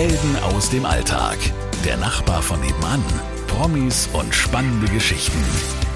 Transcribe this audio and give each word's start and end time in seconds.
Helden 0.00 0.36
aus 0.54 0.70
dem 0.70 0.86
Alltag. 0.86 1.36
Der 1.84 1.98
Nachbar 1.98 2.40
von 2.40 2.58
nebenan. 2.62 3.04
Promis 3.48 4.08
und 4.14 4.34
spannende 4.34 4.90
Geschichten. 4.90 5.44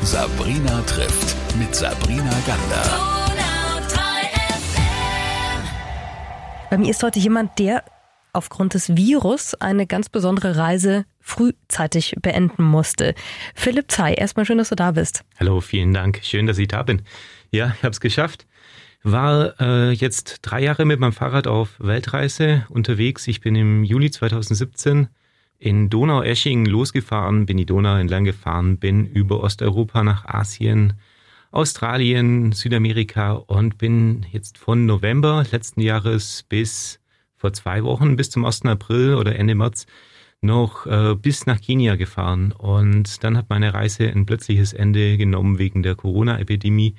Sabrina 0.02 0.82
trifft 0.82 1.34
mit 1.56 1.74
Sabrina 1.74 2.30
Gander. 2.46 2.84
Bei 6.68 6.76
mir 6.76 6.90
ist 6.90 7.02
heute 7.02 7.18
jemand, 7.18 7.58
der 7.58 7.82
aufgrund 8.34 8.74
des 8.74 8.94
Virus 8.94 9.54
eine 9.54 9.86
ganz 9.86 10.10
besondere 10.10 10.58
Reise 10.58 11.06
frühzeitig 11.20 12.14
beenden 12.20 12.62
musste. 12.62 13.14
Philipp 13.54 13.90
Zei, 13.90 14.12
erstmal 14.12 14.44
schön, 14.44 14.58
dass 14.58 14.68
du 14.68 14.76
da 14.76 14.90
bist. 14.90 15.24
Hallo, 15.40 15.62
vielen 15.62 15.94
Dank. 15.94 16.20
Schön, 16.22 16.46
dass 16.46 16.58
ich 16.58 16.68
da 16.68 16.82
bin. 16.82 17.00
Ja, 17.50 17.72
ich 17.74 17.82
habe 17.82 17.92
es 17.92 18.00
geschafft. 18.00 18.44
War 19.06 19.60
äh, 19.60 19.90
jetzt 19.92 20.38
drei 20.40 20.62
Jahre 20.62 20.86
mit 20.86 20.98
meinem 20.98 21.12
Fahrrad 21.12 21.46
auf 21.46 21.78
Weltreise 21.78 22.64
unterwegs. 22.70 23.28
Ich 23.28 23.42
bin 23.42 23.54
im 23.54 23.84
Juli 23.84 24.10
2017 24.10 25.08
in 25.58 25.90
Donau-Esching 25.90 26.64
losgefahren, 26.64 27.44
bin 27.44 27.58
die 27.58 27.66
Donau 27.66 27.96
entlang 27.96 28.24
gefahren, 28.24 28.78
bin 28.78 29.06
über 29.06 29.42
Osteuropa 29.42 30.02
nach 30.02 30.24
Asien, 30.24 30.94
Australien, 31.50 32.52
Südamerika 32.52 33.32
und 33.32 33.76
bin 33.76 34.24
jetzt 34.32 34.56
von 34.56 34.86
November 34.86 35.44
letzten 35.52 35.82
Jahres 35.82 36.42
bis 36.48 36.98
vor 37.36 37.52
zwei 37.52 37.84
Wochen, 37.84 38.16
bis 38.16 38.30
zum 38.30 38.46
1. 38.46 38.64
April 38.64 39.16
oder 39.16 39.36
Ende 39.36 39.54
März, 39.54 39.84
noch 40.40 40.86
äh, 40.86 41.14
bis 41.14 41.44
nach 41.44 41.60
Kenia 41.60 41.96
gefahren. 41.96 42.52
Und 42.52 43.22
dann 43.22 43.36
hat 43.36 43.50
meine 43.50 43.74
Reise 43.74 44.08
ein 44.08 44.24
plötzliches 44.24 44.72
Ende 44.72 45.18
genommen 45.18 45.58
wegen 45.58 45.82
der 45.82 45.94
Corona-Epidemie. 45.94 46.94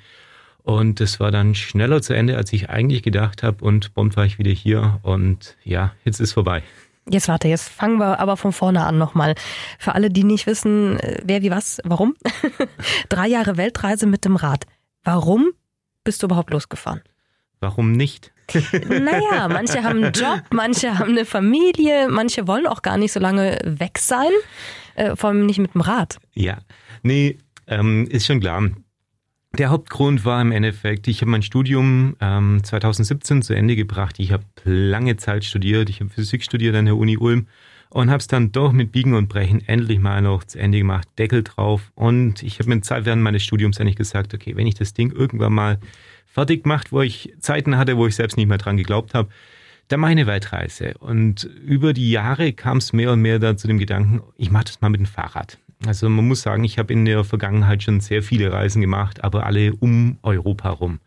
Und 0.66 1.00
es 1.00 1.20
war 1.20 1.30
dann 1.30 1.54
schneller 1.54 2.02
zu 2.02 2.12
Ende, 2.12 2.36
als 2.36 2.52
ich 2.52 2.70
eigentlich 2.70 3.04
gedacht 3.04 3.44
habe. 3.44 3.64
Und 3.64 3.94
prompt 3.94 4.16
war 4.16 4.26
ich 4.26 4.40
wieder 4.40 4.50
hier. 4.50 4.98
Und 5.04 5.56
ja, 5.62 5.92
jetzt 6.04 6.18
ist 6.18 6.32
vorbei. 6.32 6.64
Jetzt 7.08 7.28
warte, 7.28 7.46
jetzt 7.46 7.68
fangen 7.68 7.98
wir 7.98 8.18
aber 8.18 8.36
von 8.36 8.50
vorne 8.50 8.84
an 8.84 8.98
nochmal. 8.98 9.36
Für 9.78 9.94
alle, 9.94 10.10
die 10.10 10.24
nicht 10.24 10.48
wissen, 10.48 10.98
äh, 10.98 11.20
wer 11.24 11.42
wie 11.42 11.52
was, 11.52 11.80
warum. 11.84 12.16
Drei 13.08 13.28
Jahre 13.28 13.56
Weltreise 13.56 14.08
mit 14.08 14.24
dem 14.24 14.34
Rad. 14.34 14.64
Warum 15.04 15.50
bist 16.02 16.24
du 16.24 16.26
überhaupt 16.26 16.50
losgefahren? 16.50 17.00
Warum 17.60 17.92
nicht? 17.92 18.32
naja, 18.88 19.46
manche 19.46 19.84
haben 19.84 20.02
einen 20.02 20.12
Job, 20.12 20.42
manche 20.50 20.98
haben 20.98 21.12
eine 21.12 21.26
Familie, 21.26 22.08
manche 22.08 22.48
wollen 22.48 22.66
auch 22.66 22.82
gar 22.82 22.96
nicht 22.96 23.12
so 23.12 23.20
lange 23.20 23.60
weg 23.62 23.98
sein, 23.98 24.30
äh, 24.96 25.14
vor 25.14 25.30
allem 25.30 25.46
nicht 25.46 25.58
mit 25.58 25.74
dem 25.74 25.82
Rad. 25.82 26.18
Ja, 26.34 26.58
nee, 27.04 27.38
ähm, 27.68 28.08
ist 28.10 28.26
schon 28.26 28.40
klar. 28.40 28.68
Der 29.58 29.70
Hauptgrund 29.70 30.26
war 30.26 30.42
im 30.42 30.52
Endeffekt, 30.52 31.08
ich 31.08 31.22
habe 31.22 31.30
mein 31.30 31.40
Studium 31.40 32.14
ähm, 32.20 32.62
2017 32.62 33.40
zu 33.40 33.54
Ende 33.54 33.74
gebracht. 33.74 34.16
Ich 34.18 34.30
habe 34.30 34.44
lange 34.64 35.16
Zeit 35.16 35.44
studiert, 35.44 35.88
ich 35.88 36.00
habe 36.00 36.10
Physik 36.10 36.44
studiert 36.44 36.76
an 36.76 36.84
der 36.84 36.96
Uni 36.96 37.16
Ulm 37.16 37.46
und 37.88 38.10
habe 38.10 38.18
es 38.18 38.26
dann 38.26 38.52
doch 38.52 38.72
mit 38.72 38.92
Biegen 38.92 39.14
und 39.14 39.28
Brechen 39.28 39.66
endlich 39.66 39.98
mal 39.98 40.20
noch 40.20 40.44
zu 40.44 40.58
Ende 40.58 40.76
gemacht, 40.76 41.08
Deckel 41.18 41.42
drauf. 41.42 41.90
Und 41.94 42.42
ich 42.42 42.58
habe 42.58 42.68
mir 42.68 42.82
Zeit 42.82 43.06
während 43.06 43.22
meines 43.22 43.42
Studiums 43.42 43.80
eigentlich 43.80 43.96
gesagt, 43.96 44.34
okay, 44.34 44.56
wenn 44.56 44.66
ich 44.66 44.74
das 44.74 44.92
Ding 44.92 45.10
irgendwann 45.10 45.54
mal 45.54 45.78
fertig 46.26 46.64
gemacht, 46.64 46.92
wo 46.92 47.00
ich 47.00 47.32
Zeiten 47.40 47.78
hatte, 47.78 47.96
wo 47.96 48.06
ich 48.06 48.14
selbst 48.14 48.36
nicht 48.36 48.48
mehr 48.48 48.58
dran 48.58 48.76
geglaubt 48.76 49.14
habe, 49.14 49.30
dann 49.88 50.00
mache 50.00 50.12
ich 50.12 50.18
eine 50.18 50.26
Weltreise. 50.26 50.94
Und 50.98 51.44
über 51.44 51.92
die 51.92 52.10
Jahre 52.10 52.52
kam 52.52 52.78
es 52.78 52.92
mehr 52.92 53.12
und 53.12 53.20
mehr 53.20 53.38
da 53.38 53.56
zu 53.56 53.68
dem 53.68 53.78
Gedanken, 53.78 54.22
ich 54.36 54.50
mache 54.50 54.64
das 54.64 54.80
mal 54.80 54.88
mit 54.88 55.00
dem 55.00 55.06
Fahrrad. 55.06 55.58
Also 55.84 56.08
man 56.08 56.26
muss 56.26 56.42
sagen, 56.42 56.64
ich 56.64 56.78
habe 56.78 56.92
in 56.92 57.04
der 57.04 57.22
Vergangenheit 57.24 57.82
schon 57.82 58.00
sehr 58.00 58.22
viele 58.22 58.52
Reisen 58.52 58.80
gemacht, 58.80 59.22
aber 59.22 59.44
alle 59.44 59.74
um 59.74 60.18
Europa 60.22 60.70
rum. 60.70 61.00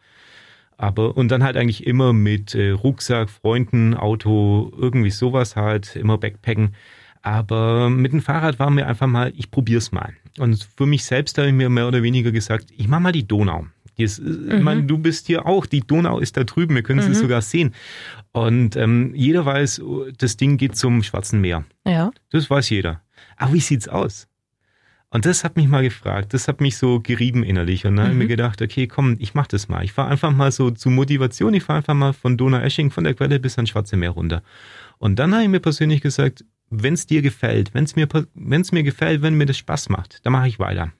Aber 0.78 1.18
und 1.18 1.30
dann 1.30 1.44
halt 1.44 1.58
eigentlich 1.58 1.86
immer 1.86 2.14
mit 2.14 2.56
äh, 2.56 2.70
Rucksack, 2.70 3.30
Freunden, 3.30 3.96
Auto, 3.96 4.72
irgendwie 4.78 5.12
sowas 5.12 5.56
halt, 5.56 5.96
immer 5.96 6.18
Backpacken. 6.18 6.76
Aber 7.22 7.90
mit 7.90 8.14
dem 8.14 8.22
Fahrrad 8.22 8.60
war 8.60 8.70
mir 8.70 8.88
einfach 8.88 9.08
mal, 9.08 9.34
ich 9.36 9.52
probier's 9.52 9.92
mal. 9.92 10.14
Und 10.38 10.70
für 10.78 10.86
mich 10.86 11.04
selbst 11.04 11.38
habe 11.38 11.50
ich 11.50 11.54
mir 11.54 11.70
mehr 11.70 11.88
oder 11.88 12.02
weniger 12.02 12.32
gesagt, 12.32 12.68
ich 12.78 12.88
mache 12.88 13.02
mal 13.02 13.12
die 13.12 13.28
Donau. 13.28 13.66
Ist, 14.00 14.22
mhm. 14.22 14.52
Ich 14.52 14.64
meine, 14.64 14.84
du 14.84 14.98
bist 14.98 15.28
hier 15.28 15.46
auch, 15.46 15.66
die 15.66 15.82
Donau 15.82 16.20
ist 16.20 16.38
da 16.38 16.44
drüben, 16.44 16.76
wir 16.76 16.84
können 16.84 17.06
mhm. 17.06 17.12
es 17.12 17.20
sogar 17.20 17.42
sehen. 17.42 17.74
Und 18.32 18.76
ähm, 18.76 19.14
jeder 19.16 19.46
weiß, 19.46 19.82
das 20.18 20.38
Ding 20.38 20.58
geht 20.58 20.76
zum 20.76 21.04
Schwarzen 21.04 21.42
Meer. 21.42 21.66
Ja. 21.86 22.12
Das 22.30 22.50
weiß 22.50 22.70
jeder. 22.70 23.02
Aber 23.38 23.54
wie 23.54 23.60
sieht's 23.60 23.88
aus? 23.88 24.28
Und 25.12 25.26
das 25.26 25.44
hat 25.44 25.56
mich 25.56 25.68
mal 25.68 25.82
gefragt, 25.82 26.36
das 26.36 26.48
hat 26.48 26.62
mich 26.62 26.78
so 26.78 27.00
gerieben 27.00 27.44
innerlich. 27.44 27.86
Und 27.86 27.96
dann 27.96 27.96
mhm. 27.96 28.02
habe 28.02 28.12
ich 28.12 28.18
mir 28.18 28.24
mhm. 28.26 28.30
gedacht, 28.30 28.62
okay, 28.62 28.88
komm, 28.88 29.16
ich 29.20 29.34
mach 29.34 29.48
das 29.48 29.68
mal. 29.68 29.84
Ich 29.84 29.92
fahre 29.92 30.10
einfach 30.10 30.32
mal 30.32 30.52
so 30.52 30.70
zu 30.70 30.90
Motivation, 30.90 31.54
ich 31.54 31.64
fahre 31.64 31.78
einfach 31.78 31.96
mal 31.96 32.14
von 32.14 32.38
Donau-Esching, 32.38 32.92
von 32.92 33.04
der 33.04 33.16
Quelle 33.16 33.40
bis 33.40 33.58
ans 33.58 33.72
Schwarze 33.72 33.98
Meer 33.98 34.12
runter. 34.12 34.44
Und 35.00 35.18
dann 35.18 35.34
habe 35.34 35.44
ich 35.44 35.50
mir 35.50 35.60
persönlich 35.60 36.02
gesagt, 36.02 36.46
wenn 36.70 36.94
es 36.94 37.08
dir 37.08 37.24
gefällt, 37.24 37.74
wenn 37.74 37.86
es 37.86 37.96
mir, 37.96 38.08
wenn's 38.36 38.72
mir 38.72 38.84
gefällt, 38.84 39.24
wenn 39.24 39.34
mir 39.34 39.48
das 39.48 39.58
Spaß 39.58 39.90
macht, 39.90 40.24
dann 40.24 40.34
mache 40.34 40.48
ich 40.48 40.60
weiter. 40.60 40.92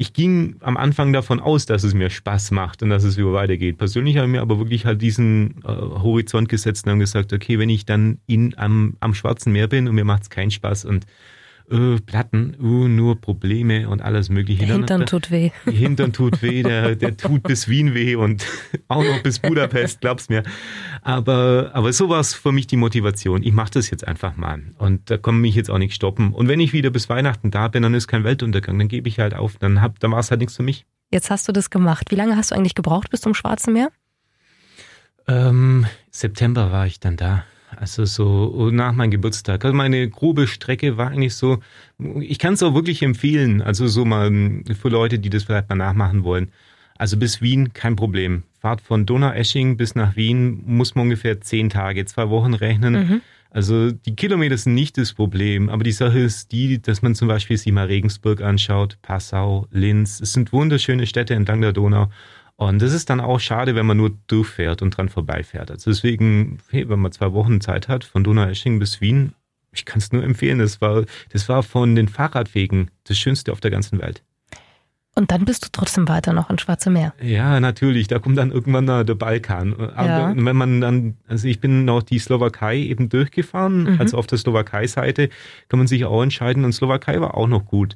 Ich 0.00 0.12
ging 0.12 0.54
am 0.60 0.76
Anfang 0.76 1.12
davon 1.12 1.40
aus, 1.40 1.66
dass 1.66 1.82
es 1.82 1.92
mir 1.92 2.08
Spaß 2.08 2.52
macht 2.52 2.84
und 2.84 2.90
dass 2.90 3.02
es 3.02 3.16
über 3.16 3.32
weitergeht. 3.32 3.78
Persönlich 3.78 4.16
habe 4.16 4.28
ich 4.28 4.32
mir 4.32 4.42
aber 4.42 4.58
wirklich 4.58 4.86
halt 4.86 5.02
diesen 5.02 5.56
äh, 5.64 5.66
Horizont 5.66 6.48
gesetzt 6.48 6.86
und 6.86 7.00
gesagt, 7.00 7.32
okay, 7.32 7.58
wenn 7.58 7.68
ich 7.68 7.84
dann 7.84 8.18
in, 8.28 8.56
am, 8.56 8.96
am 9.00 9.12
Schwarzen 9.12 9.52
Meer 9.52 9.66
bin 9.66 9.88
und 9.88 9.96
mir 9.96 10.04
macht 10.04 10.22
es 10.22 10.30
keinen 10.30 10.52
Spaß 10.52 10.84
und 10.84 11.04
äh, 11.70 12.00
Platten, 12.00 12.56
uh, 12.60 12.88
nur 12.88 13.20
Probleme 13.20 13.88
und 13.88 14.02
alles 14.02 14.28
Mögliche. 14.28 14.66
Der 14.66 14.76
Hintern 14.76 15.06
tut 15.06 15.30
weh. 15.30 15.50
Die 15.66 15.76
Hintern 15.76 16.12
tut 16.12 16.42
weh, 16.42 16.62
der, 16.62 16.96
der 16.96 17.16
tut 17.16 17.42
bis 17.42 17.68
Wien 17.68 17.94
weh 17.94 18.14
und 18.14 18.46
auch 18.88 19.04
noch 19.04 19.22
bis 19.22 19.38
Budapest, 19.38 20.00
glaub's 20.00 20.28
mir. 20.28 20.42
Aber, 21.02 21.70
aber 21.74 21.92
so 21.92 22.08
war 22.08 22.20
es 22.20 22.34
für 22.34 22.52
mich 22.52 22.66
die 22.66 22.76
Motivation. 22.76 23.42
Ich 23.42 23.52
mache 23.52 23.70
das 23.72 23.90
jetzt 23.90 24.06
einfach 24.06 24.36
mal 24.36 24.62
und 24.78 25.10
da 25.10 25.16
kann 25.16 25.40
mich 25.40 25.54
jetzt 25.54 25.70
auch 25.70 25.78
nicht 25.78 25.94
stoppen. 25.94 26.32
Und 26.32 26.48
wenn 26.48 26.60
ich 26.60 26.72
wieder 26.72 26.90
bis 26.90 27.08
Weihnachten 27.08 27.50
da 27.50 27.68
bin, 27.68 27.82
dann 27.82 27.94
ist 27.94 28.08
kein 28.08 28.24
Weltuntergang, 28.24 28.78
dann 28.78 28.88
gebe 28.88 29.08
ich 29.08 29.18
halt 29.18 29.34
auf, 29.34 29.56
dann, 29.58 29.82
hab, 29.82 30.00
dann 30.00 30.12
war 30.12 30.20
es 30.20 30.30
halt 30.30 30.40
nichts 30.40 30.56
für 30.56 30.62
mich. 30.62 30.86
Jetzt 31.10 31.30
hast 31.30 31.48
du 31.48 31.52
das 31.52 31.70
gemacht. 31.70 32.10
Wie 32.10 32.16
lange 32.16 32.36
hast 32.36 32.50
du 32.50 32.54
eigentlich 32.54 32.74
gebraucht 32.74 33.10
bis 33.10 33.20
zum 33.20 33.34
Schwarzen 33.34 33.72
Meer? 33.72 33.90
Ähm, 35.26 35.86
September 36.10 36.72
war 36.72 36.86
ich 36.86 37.00
dann 37.00 37.16
da. 37.16 37.44
Also 37.80 38.06
so 38.06 38.70
nach 38.72 38.92
meinem 38.92 39.12
Geburtstag. 39.12 39.64
Also 39.64 39.76
meine 39.76 40.08
grobe 40.08 40.48
Strecke 40.48 40.96
war 40.96 41.10
eigentlich 41.10 41.34
so, 41.34 41.58
ich 42.20 42.40
kann 42.40 42.54
es 42.54 42.62
auch 42.64 42.74
wirklich 42.74 43.02
empfehlen, 43.02 43.62
also 43.62 43.86
so 43.86 44.04
mal 44.04 44.32
für 44.80 44.88
Leute, 44.88 45.20
die 45.20 45.30
das 45.30 45.44
vielleicht 45.44 45.68
mal 45.68 45.76
nachmachen 45.76 46.24
wollen. 46.24 46.50
Also 46.96 47.16
bis 47.16 47.40
Wien 47.40 47.72
kein 47.72 47.94
Problem. 47.94 48.42
Fahrt 48.60 48.80
von 48.80 49.06
Donauesching 49.06 49.76
bis 49.76 49.94
nach 49.94 50.16
Wien 50.16 50.60
muss 50.66 50.96
man 50.96 51.04
ungefähr 51.04 51.40
zehn 51.40 51.70
Tage, 51.70 52.04
zwei 52.06 52.28
Wochen 52.30 52.54
rechnen. 52.54 52.94
Mhm. 52.94 53.20
Also 53.50 53.92
die 53.92 54.16
Kilometer 54.16 54.58
sind 54.58 54.74
nicht 54.74 54.98
das 54.98 55.12
Problem, 55.12 55.68
aber 55.68 55.84
die 55.84 55.92
Sache 55.92 56.18
ist 56.18 56.50
die, 56.50 56.82
dass 56.82 57.00
man 57.00 57.14
zum 57.14 57.28
Beispiel 57.28 57.56
sich 57.56 57.72
mal 57.72 57.86
Regensburg 57.86 58.42
anschaut, 58.42 58.98
Passau, 59.02 59.68
Linz. 59.70 60.20
Es 60.20 60.32
sind 60.32 60.52
wunderschöne 60.52 61.06
Städte 61.06 61.34
entlang 61.34 61.60
der 61.60 61.72
Donau. 61.72 62.08
Und 62.60 62.82
das 62.82 62.92
ist 62.92 63.08
dann 63.08 63.20
auch 63.20 63.38
schade, 63.38 63.76
wenn 63.76 63.86
man 63.86 63.96
nur 63.96 64.10
durchfährt 64.26 64.82
und 64.82 64.90
dran 64.90 65.08
vorbeifährt. 65.08 65.70
Also 65.70 65.92
deswegen, 65.92 66.58
wenn 66.72 66.98
man 66.98 67.12
zwei 67.12 67.32
Wochen 67.32 67.60
Zeit 67.60 67.86
hat, 67.86 68.02
von 68.02 68.24
Donaueschingen 68.24 68.80
bis 68.80 69.00
Wien, 69.00 69.32
ich 69.70 69.84
kann 69.84 69.98
es 69.98 70.10
nur 70.10 70.24
empfehlen. 70.24 70.58
Das 70.58 70.80
war, 70.80 71.04
das 71.30 71.48
war 71.48 71.62
von 71.62 71.94
den 71.94 72.08
Fahrradwegen 72.08 72.90
das 73.04 73.16
Schönste 73.16 73.52
auf 73.52 73.60
der 73.60 73.70
ganzen 73.70 74.00
Welt. 74.00 74.24
Und 75.14 75.30
dann 75.30 75.44
bist 75.44 75.64
du 75.64 75.68
trotzdem 75.70 76.08
weiter 76.08 76.32
noch 76.32 76.50
ins 76.50 76.62
Schwarze 76.62 76.90
Meer. 76.90 77.14
Ja, 77.22 77.60
natürlich. 77.60 78.08
Da 78.08 78.18
kommt 78.18 78.36
dann 78.36 78.50
irgendwann 78.50 78.86
der 78.86 79.14
Balkan. 79.14 79.74
Aber 79.94 80.08
ja. 80.08 80.34
wenn 80.36 80.56
man 80.56 80.80
dann, 80.80 81.16
also 81.28 81.46
ich 81.46 81.60
bin 81.60 81.84
noch 81.84 82.02
die 82.02 82.18
Slowakei 82.18 82.78
eben 82.78 83.08
durchgefahren, 83.08 83.84
mhm. 83.84 84.00
also 84.00 84.18
auf 84.18 84.26
der 84.26 84.38
Slowakei-Seite 84.38 85.28
kann 85.68 85.78
man 85.78 85.86
sich 85.86 86.04
auch 86.06 86.24
entscheiden. 86.24 86.64
Und 86.64 86.72
Slowakei 86.72 87.20
war 87.20 87.36
auch 87.36 87.46
noch 87.46 87.66
gut. 87.66 87.94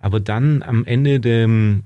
Aber 0.00 0.20
dann 0.20 0.62
am 0.62 0.84
Ende 0.84 1.18
dem, 1.18 1.84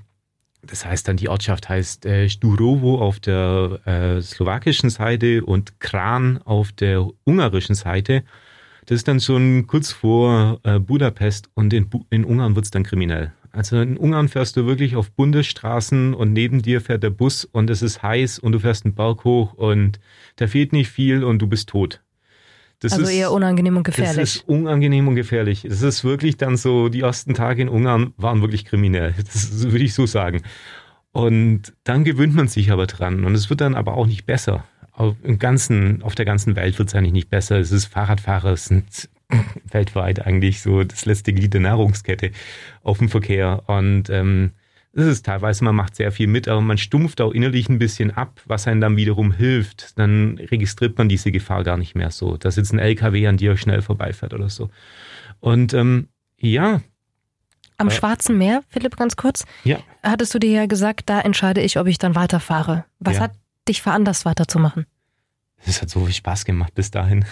das 0.61 0.85
heißt 0.85 1.07
dann, 1.07 1.17
die 1.17 1.29
Ortschaft 1.29 1.69
heißt 1.69 2.05
äh, 2.05 2.29
Sturowo 2.29 2.97
auf 2.99 3.19
der 3.19 3.79
äh, 3.85 4.21
slowakischen 4.21 4.89
Seite 4.89 5.45
und 5.45 5.79
Kran 5.79 6.39
auf 6.43 6.71
der 6.71 7.07
ungarischen 7.25 7.75
Seite. 7.75 8.23
Das 8.85 8.97
ist 8.97 9.07
dann 9.07 9.19
schon 9.19 9.67
kurz 9.67 9.91
vor 9.91 10.59
äh, 10.63 10.79
Budapest 10.79 11.49
und 11.53 11.73
in, 11.73 11.89
Bu 11.89 12.05
in 12.09 12.23
Ungarn 12.25 12.55
wird's 12.55 12.71
dann 12.71 12.83
kriminell. 12.83 13.33
Also 13.51 13.81
in 13.81 13.97
Ungarn 13.97 14.29
fährst 14.29 14.55
du 14.55 14.65
wirklich 14.65 14.95
auf 14.95 15.11
Bundesstraßen 15.11 16.13
und 16.13 16.33
neben 16.33 16.61
dir 16.61 16.79
fährt 16.79 17.03
der 17.03 17.09
Bus 17.09 17.43
und 17.43 17.69
es 17.69 17.81
ist 17.81 18.03
heiß 18.03 18.39
und 18.39 18.51
du 18.51 18.59
fährst 18.59 18.85
einen 18.85 18.95
Berg 18.95 19.23
hoch 19.23 19.53
und 19.53 19.99
da 20.35 20.47
fehlt 20.47 20.73
nicht 20.73 20.89
viel 20.89 21.23
und 21.23 21.39
du 21.39 21.47
bist 21.47 21.69
tot. 21.69 22.01
Das 22.79 22.93
also 22.93 23.05
ist, 23.05 23.11
eher 23.11 23.31
unangenehm 23.31 23.77
und 23.77 23.83
gefährlich. 23.83 24.15
Das 24.17 24.35
ist 24.35 24.47
unangenehm 24.47 25.07
und 25.07 25.15
gefährlich. 25.15 25.65
Es 25.65 25.81
ist 25.81 26.03
wirklich 26.03 26.37
dann 26.37 26.57
so, 26.57 26.89
die 26.89 27.01
ersten 27.01 27.33
Tage 27.33 27.63
in 27.63 27.69
Ungarn 27.69 28.13
waren 28.17 28.41
wirklich 28.41 28.65
kriminell. 28.65 29.15
Das 29.17 29.63
würde 29.63 29.83
ich 29.83 29.93
so 29.93 30.05
sagen. 30.05 30.43
Und 31.11 31.73
dann 31.83 32.03
gewöhnt 32.03 32.35
man 32.35 32.47
sich 32.47 32.71
aber 32.71 32.85
dran. 32.85 33.25
Und 33.25 33.33
es 33.33 33.49
wird 33.49 33.61
dann 33.61 33.73
aber 33.73 33.95
auch 33.95 34.05
nicht 34.05 34.25
besser. 34.25 34.65
Auf, 34.91 35.15
im 35.23 35.39
ganzen, 35.39 36.03
auf 36.03 36.13
der 36.13 36.25
ganzen 36.25 36.55
Welt 36.55 36.77
wird 36.77 36.89
es 36.89 36.95
eigentlich 36.95 37.13
nicht 37.13 37.29
besser. 37.29 37.57
Es 37.57 37.71
ist 37.71 37.85
Fahrradfahrer 37.85 38.55
sind 38.57 39.09
weltweit 39.71 40.25
eigentlich 40.25 40.61
so 40.61 40.83
das 40.83 41.05
letzte 41.05 41.33
Glied 41.33 41.53
der 41.53 41.61
Nahrungskette 41.61 42.31
auf 42.83 42.99
dem 42.99 43.09
Verkehr. 43.09 43.63
Und 43.67 44.11
ähm, 44.11 44.51
das 44.97 45.05
ist 45.05 45.27
teilweise, 45.27 45.63
man 45.63 45.75
macht 45.75 45.95
sehr 45.95 46.11
viel 46.11 46.25
mit, 46.25 46.47
aber 46.47 46.59
man 46.59 46.79
stumpft 46.79 47.21
auch 47.21 47.31
innerlich 47.31 47.69
ein 47.69 47.77
bisschen 47.77 48.09
ab, 48.09 48.41
was 48.45 48.67
einem 48.67 48.81
dann 48.81 48.97
wiederum 48.97 49.31
hilft. 49.31 49.97
Dann 49.99 50.39
registriert 50.39 50.97
man 50.97 51.07
diese 51.07 51.31
Gefahr 51.31 51.63
gar 51.63 51.77
nicht 51.77 51.93
mehr 51.93 52.09
so, 52.09 52.35
dass 52.35 52.55
jetzt 52.55 52.73
ein 52.73 52.79
LKW 52.79 53.27
an 53.27 53.37
dir 53.37 53.57
schnell 53.57 53.83
vorbeifährt 53.83 54.33
oder 54.33 54.49
so. 54.49 54.71
Und 55.39 55.75
ähm, 55.75 56.07
ja. 56.39 56.81
Am 57.77 57.89
äh, 57.89 57.91
Schwarzen 57.91 58.39
Meer, 58.39 58.63
Philipp, 58.69 58.97
ganz 58.97 59.15
kurz. 59.15 59.45
Ja. 59.63 59.77
Hattest 60.01 60.33
du 60.33 60.39
dir 60.39 60.49
ja 60.49 60.65
gesagt, 60.65 61.11
da 61.11 61.21
entscheide 61.21 61.61
ich, 61.61 61.77
ob 61.77 61.85
ich 61.85 61.99
dann 61.99 62.15
weiterfahre. 62.15 62.85
Was 62.99 63.17
ja. 63.17 63.21
hat 63.21 63.33
dich 63.67 63.83
veranlasst, 63.83 64.25
weiterzumachen? 64.25 64.87
Es 65.63 65.79
hat 65.79 65.91
so 65.91 66.05
viel 66.05 66.13
Spaß 66.13 66.43
gemacht 66.43 66.73
bis 66.73 66.89
dahin. 66.89 67.23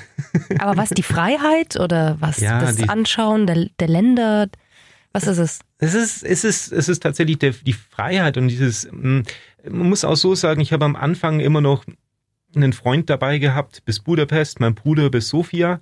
Aber 0.59 0.77
was, 0.77 0.89
die 0.89 1.01
Freiheit 1.01 1.79
oder 1.79 2.17
was? 2.19 2.39
Ja, 2.41 2.59
das 2.59 2.75
die, 2.75 2.89
Anschauen 2.89 3.47
der, 3.47 3.69
der 3.79 3.87
Länder? 3.87 4.49
Was 5.15 5.27
ist 5.27 5.37
es? 5.37 5.59
Es 5.77 5.93
ist, 5.93 6.23
es 6.23 6.43
ist, 6.43 6.73
es 6.73 6.89
ist 6.89 7.01
tatsächlich 7.01 7.39
der, 7.39 7.51
die 7.51 7.71
Freiheit 7.71 8.35
und 8.35 8.49
dieses, 8.49 8.83
hm, 8.83 9.23
man 9.63 9.87
muss 9.87 10.03
auch 10.03 10.17
so 10.17 10.35
sagen, 10.35 10.59
ich 10.59 10.73
habe 10.73 10.83
am 10.83 10.97
Anfang 10.97 11.39
immer 11.39 11.61
noch 11.61 11.85
einen 12.53 12.73
Freund 12.73 13.09
dabei 13.09 13.37
gehabt 13.37 13.85
bis 13.85 14.01
Budapest, 14.01 14.59
mein 14.59 14.75
Bruder 14.75 15.09
bis 15.09 15.29
Sofia. 15.29 15.79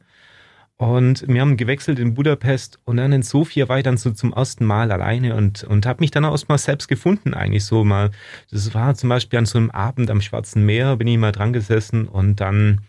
Und 0.77 1.27
wir 1.27 1.41
haben 1.41 1.57
gewechselt 1.57 1.97
in 1.97 2.13
Budapest 2.13 2.77
und 2.85 2.97
dann 2.97 3.11
in 3.11 3.23
Sofia 3.23 3.67
war 3.67 3.79
ich 3.79 3.83
dann 3.83 3.97
so 3.97 4.11
zum 4.11 4.33
ersten 4.33 4.65
Mal 4.65 4.91
alleine 4.91 5.33
und, 5.33 5.63
und 5.63 5.87
habe 5.87 6.01
mich 6.01 6.11
dann 6.11 6.25
auch 6.25 6.37
mal 6.47 6.59
selbst 6.59 6.87
gefunden 6.87 7.33
eigentlich 7.33 7.65
so 7.65 7.83
mal. 7.83 8.11
Das 8.51 8.71
war 8.75 8.93
zum 8.93 9.09
Beispiel 9.09 9.39
an 9.39 9.47
so 9.47 9.57
einem 9.57 9.71
Abend 9.71 10.11
am 10.11 10.21
Schwarzen 10.21 10.63
Meer, 10.63 10.97
bin 10.97 11.07
ich 11.07 11.17
mal 11.17 11.31
dran 11.31 11.53
gesessen 11.53 12.07
und 12.07 12.39
dann 12.39 12.81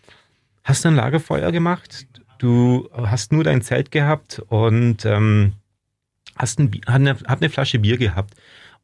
hast 0.62 0.84
du 0.84 0.88
ein 0.88 0.96
Lagerfeuer 0.96 1.52
gemacht. 1.52 2.06
Du 2.36 2.90
hast 2.92 3.32
nur 3.32 3.44
dein 3.44 3.62
Zelt 3.62 3.90
gehabt 3.90 4.42
und 4.50 5.06
ähm, 5.06 5.54
hast 6.36 6.58
ein, 6.58 6.70
eine, 6.86 7.10
hat 7.26 7.40
eine 7.40 7.50
Flasche 7.50 7.78
Bier 7.78 7.96
gehabt. 7.96 8.34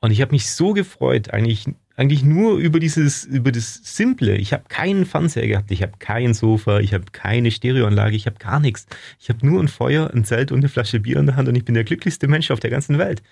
Und 0.00 0.10
ich 0.10 0.20
habe 0.22 0.32
mich 0.32 0.50
so 0.50 0.72
gefreut, 0.72 1.30
eigentlich 1.30 1.66
eigentlich 2.00 2.24
nur 2.24 2.56
über 2.56 2.80
dieses, 2.80 3.24
über 3.26 3.52
das 3.52 3.78
Simple. 3.84 4.34
Ich 4.36 4.54
habe 4.54 4.64
keinen 4.68 5.04
Fernseher 5.04 5.46
gehabt, 5.46 5.70
ich 5.70 5.82
habe 5.82 5.92
kein 5.98 6.32
Sofa, 6.32 6.80
ich 6.80 6.94
habe 6.94 7.04
keine 7.12 7.50
Stereoanlage, 7.50 8.16
ich 8.16 8.24
habe 8.24 8.38
gar 8.38 8.58
nichts. 8.58 8.86
Ich 9.20 9.28
habe 9.28 9.46
nur 9.46 9.62
ein 9.62 9.68
Feuer, 9.68 10.10
ein 10.14 10.24
Zelt 10.24 10.50
und 10.50 10.60
eine 10.60 10.70
Flasche 10.70 11.00
Bier 11.00 11.18
in 11.18 11.26
der 11.26 11.36
Hand 11.36 11.50
und 11.50 11.56
ich 11.56 11.64
bin 11.66 11.74
der 11.74 11.84
glücklichste 11.84 12.26
Mensch 12.26 12.50
auf 12.50 12.58
der 12.58 12.70
ganzen 12.70 12.96
Welt. 12.96 13.22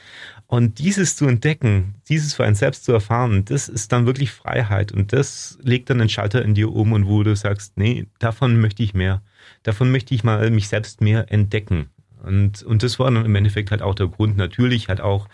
Und 0.48 0.80
dieses 0.80 1.16
zu 1.16 1.26
entdecken, 1.26 1.94
dieses 2.10 2.34
für 2.34 2.44
einen 2.44 2.56
selbst 2.56 2.84
zu 2.84 2.92
erfahren, 2.92 3.46
das 3.46 3.70
ist 3.70 3.90
dann 3.90 4.04
wirklich 4.04 4.30
Freiheit 4.30 4.92
und 4.92 5.14
das 5.14 5.58
legt 5.62 5.88
dann 5.88 6.02
einen 6.02 6.10
Schalter 6.10 6.42
in 6.44 6.52
dir 6.52 6.70
um 6.70 6.92
und 6.92 7.06
wo 7.06 7.22
du 7.22 7.34
sagst, 7.34 7.78
nee, 7.78 8.04
davon 8.18 8.60
möchte 8.60 8.82
ich 8.82 8.92
mehr. 8.92 9.22
Davon 9.62 9.90
möchte 9.90 10.14
ich 10.14 10.24
mal 10.24 10.50
mich 10.50 10.68
selbst 10.68 11.00
mehr 11.00 11.32
entdecken. 11.32 11.88
Und, 12.24 12.62
und 12.62 12.82
das 12.82 12.98
war 12.98 13.10
dann 13.10 13.24
im 13.24 13.34
Endeffekt 13.34 13.70
halt 13.70 13.82
auch 13.82 13.94
der 13.94 14.08
Grund. 14.08 14.36
Natürlich 14.36 14.88
halt 14.88 15.00
auch 15.00 15.28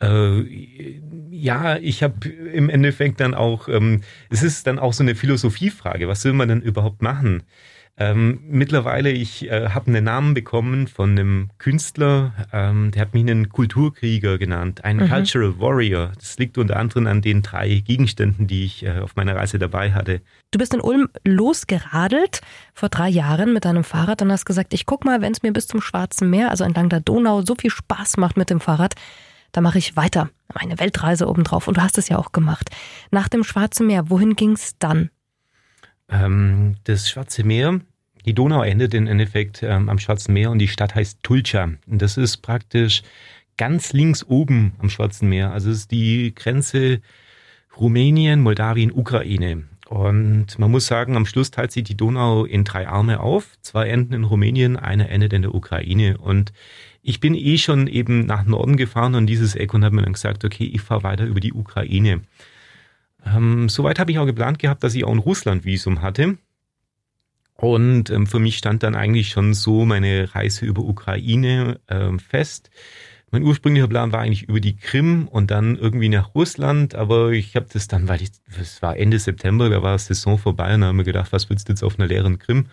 äh, 0.00 1.00
ja, 1.30 1.76
ich 1.76 2.02
habe 2.02 2.28
im 2.28 2.68
Endeffekt 2.68 3.20
dann 3.20 3.34
auch, 3.34 3.68
ähm, 3.68 4.02
es 4.30 4.42
ist 4.42 4.66
dann 4.66 4.78
auch 4.78 4.92
so 4.92 5.02
eine 5.02 5.14
Philosophiefrage, 5.14 6.08
was 6.08 6.24
will 6.24 6.32
man 6.32 6.48
denn 6.48 6.60
überhaupt 6.60 7.02
machen? 7.02 7.44
Ähm, 7.98 8.40
mittlerweile, 8.46 9.10
ich 9.10 9.50
äh, 9.50 9.70
habe 9.70 9.86
einen 9.86 10.04
Namen 10.04 10.34
bekommen 10.34 10.86
von 10.86 11.10
einem 11.10 11.48
Künstler, 11.56 12.32
ähm, 12.52 12.90
der 12.90 13.00
hat 13.00 13.14
mich 13.14 13.22
einen 13.22 13.48
Kulturkrieger 13.48 14.36
genannt, 14.36 14.84
ein 14.84 14.98
mhm. 14.98 15.08
Cultural 15.08 15.58
Warrior. 15.58 16.12
Das 16.16 16.38
liegt 16.38 16.58
unter 16.58 16.76
anderem 16.76 17.06
an 17.06 17.22
den 17.22 17.40
drei 17.40 17.82
Gegenständen, 17.86 18.46
die 18.46 18.64
ich 18.64 18.84
äh, 18.84 18.98
auf 18.98 19.16
meiner 19.16 19.34
Reise 19.34 19.58
dabei 19.58 19.92
hatte. 19.92 20.20
Du 20.50 20.58
bist 20.58 20.74
in 20.74 20.82
Ulm 20.82 21.08
losgeradelt 21.24 22.42
vor 22.74 22.90
drei 22.90 23.08
Jahren 23.08 23.54
mit 23.54 23.64
deinem 23.64 23.82
Fahrrad 23.82 24.20
und 24.20 24.30
hast 24.30 24.44
gesagt, 24.44 24.74
ich 24.74 24.84
guck 24.84 25.06
mal, 25.06 25.22
wenn 25.22 25.32
es 25.32 25.42
mir 25.42 25.52
bis 25.54 25.66
zum 25.66 25.80
Schwarzen 25.80 26.28
Meer, 26.28 26.50
also 26.50 26.64
entlang 26.64 26.90
der 26.90 27.00
Donau, 27.00 27.40
so 27.42 27.54
viel 27.54 27.70
Spaß 27.70 28.18
macht 28.18 28.36
mit 28.36 28.50
dem 28.50 28.60
Fahrrad, 28.60 28.94
da 29.52 29.62
mache 29.62 29.78
ich 29.78 29.96
weiter. 29.96 30.28
Eine 30.54 30.78
Weltreise 30.78 31.26
obendrauf. 31.26 31.66
Und 31.66 31.78
du 31.78 31.82
hast 31.82 31.96
es 31.96 32.10
ja 32.10 32.18
auch 32.18 32.32
gemacht. 32.32 32.68
Nach 33.10 33.28
dem 33.28 33.42
Schwarzen 33.42 33.86
Meer, 33.86 34.10
wohin 34.10 34.36
ging 34.36 34.52
es 34.52 34.78
dann? 34.78 35.08
Ähm, 36.08 36.76
das 36.84 37.08
Schwarze 37.08 37.44
Meer, 37.44 37.80
die 38.24 38.34
Donau 38.34 38.62
endet 38.62 38.94
im 38.94 39.06
Endeffekt 39.06 39.62
ähm, 39.62 39.88
am 39.88 39.98
Schwarzen 39.98 40.32
Meer 40.32 40.50
und 40.50 40.58
die 40.58 40.68
Stadt 40.68 40.94
heißt 40.94 41.22
Tulcha. 41.22 41.70
Und 41.86 42.02
das 42.02 42.16
ist 42.16 42.38
praktisch 42.38 43.02
ganz 43.56 43.92
links 43.92 44.24
oben 44.24 44.74
am 44.78 44.90
Schwarzen 44.90 45.28
Meer. 45.28 45.52
Also 45.52 45.70
es 45.70 45.78
ist 45.78 45.90
die 45.90 46.34
Grenze 46.34 47.00
Rumänien, 47.76 48.40
Moldawien, 48.40 48.92
Ukraine. 48.92 49.64
Und 49.88 50.58
man 50.58 50.70
muss 50.70 50.86
sagen, 50.86 51.16
am 51.16 51.26
Schluss 51.26 51.52
teilt 51.52 51.70
sich 51.70 51.84
die 51.84 51.96
Donau 51.96 52.44
in 52.44 52.64
drei 52.64 52.88
Arme 52.88 53.20
auf. 53.20 53.56
Zwei 53.62 53.88
enden 53.88 54.14
in 54.14 54.24
Rumänien, 54.24 54.76
eine 54.76 55.08
endet 55.08 55.32
in 55.32 55.42
der 55.42 55.54
Ukraine. 55.54 56.18
Und 56.18 56.52
ich 57.02 57.20
bin 57.20 57.36
eh 57.36 57.58
schon 57.58 57.86
eben 57.86 58.26
nach 58.26 58.44
Norden 58.44 58.76
gefahren 58.76 59.14
und 59.14 59.26
dieses 59.28 59.54
Eck 59.54 59.74
und 59.74 59.84
habe 59.84 59.94
mir 59.94 60.02
dann 60.02 60.14
gesagt, 60.14 60.44
okay, 60.44 60.64
ich 60.64 60.80
fahre 60.80 61.04
weiter 61.04 61.24
über 61.24 61.38
die 61.38 61.52
Ukraine. 61.52 62.22
Ähm, 63.26 63.68
soweit 63.68 63.98
habe 63.98 64.10
ich 64.10 64.18
auch 64.18 64.26
geplant 64.26 64.58
gehabt, 64.58 64.84
dass 64.84 64.94
ich 64.94 65.04
auch 65.04 65.12
ein 65.12 65.18
Russland-Visum 65.18 66.02
hatte. 66.02 66.38
Und 67.54 68.10
ähm, 68.10 68.26
für 68.26 68.38
mich 68.38 68.58
stand 68.58 68.82
dann 68.82 68.94
eigentlich 68.94 69.30
schon 69.30 69.54
so 69.54 69.84
meine 69.84 70.34
Reise 70.34 70.66
über 70.66 70.82
Ukraine 70.82 71.80
ähm, 71.88 72.18
fest. 72.18 72.70
Mein 73.30 73.42
ursprünglicher 73.42 73.88
Plan 73.88 74.12
war 74.12 74.20
eigentlich 74.20 74.44
über 74.44 74.60
die 74.60 74.76
Krim 74.76 75.26
und 75.26 75.50
dann 75.50 75.76
irgendwie 75.76 76.08
nach 76.08 76.34
Russland, 76.34 76.94
aber 76.94 77.32
ich 77.32 77.56
habe 77.56 77.66
das 77.72 77.88
dann, 77.88 78.08
weil 78.08 78.22
ich, 78.22 78.30
es 78.60 78.82
war 78.82 78.96
Ende 78.96 79.18
September, 79.18 79.68
da 79.68 79.82
war 79.82 79.98
Saison 79.98 80.38
vorbei 80.38 80.74
und 80.74 80.82
da 80.82 80.88
haben 80.88 80.98
wir 80.98 81.04
gedacht, 81.04 81.32
was 81.32 81.50
willst 81.50 81.68
du 81.68 81.72
jetzt 81.72 81.82
auf 81.82 81.98
einer 81.98 82.06
leeren 82.06 82.38
Krim? 82.38 82.66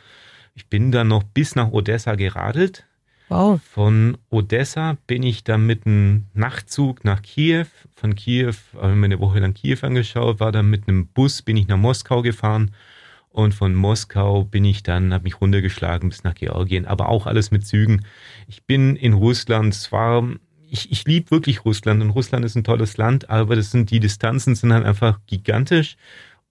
Ich 0.54 0.68
bin 0.68 0.92
dann 0.92 1.08
noch 1.08 1.24
bis 1.24 1.56
nach 1.56 1.72
Odessa 1.72 2.14
geradelt, 2.16 2.86
Wow. 3.34 3.60
Von 3.64 4.18
Odessa 4.30 4.96
bin 5.08 5.24
ich 5.24 5.44
dann 5.44 5.66
mit 5.66 5.88
einem 5.88 6.26
Nachtzug 6.36 7.04
nach 7.04 7.24
Kiew. 7.24 7.66
Von 7.96 8.14
Kiew 8.14 8.54
habe 8.76 8.92
ich 8.92 8.96
mir 8.96 9.06
eine 9.06 9.20
Woche 9.20 9.40
lang 9.40 9.56
Kiew 9.56 9.80
angeschaut, 9.82 10.40
war 10.40 10.52
dann 10.52 10.70
mit 10.70 10.88
einem 10.88 11.08
Bus, 11.08 11.42
bin 11.42 11.58
ich 11.58 11.68
nach 11.68 11.78
Moskau 11.78 12.22
gefahren. 12.22 12.76
Und 13.30 13.56
von 13.56 13.74
Moskau 13.74 14.44
bin 14.44 14.64
ich 14.66 14.84
dann, 14.84 15.12
habe 15.16 15.24
mich 15.24 15.42
runtergeschlagen 15.42 16.10
bis 16.10 16.24
nach 16.24 16.36
Georgien, 16.36 16.86
aber 16.86 17.10
auch 17.10 17.26
alles 17.26 17.50
mit 17.50 17.66
Zügen. 17.66 18.06
Ich 18.48 18.66
bin 18.66 18.96
in 18.96 19.14
Russland, 19.14 19.74
zwar, 19.74 20.24
ich, 20.70 20.92
ich 20.92 21.04
liebe 21.06 21.32
wirklich 21.32 21.66
Russland 21.66 22.04
und 22.04 22.12
Russland 22.12 22.46
ist 22.46 22.56
ein 22.56 22.64
tolles 22.64 22.98
Land, 22.98 23.32
aber 23.32 23.56
das 23.56 23.72
sind, 23.72 23.90
die 23.90 24.00
Distanzen 24.00 24.54
sind 24.54 24.72
halt 24.72 24.86
einfach 24.86 25.20
gigantisch. 25.26 25.98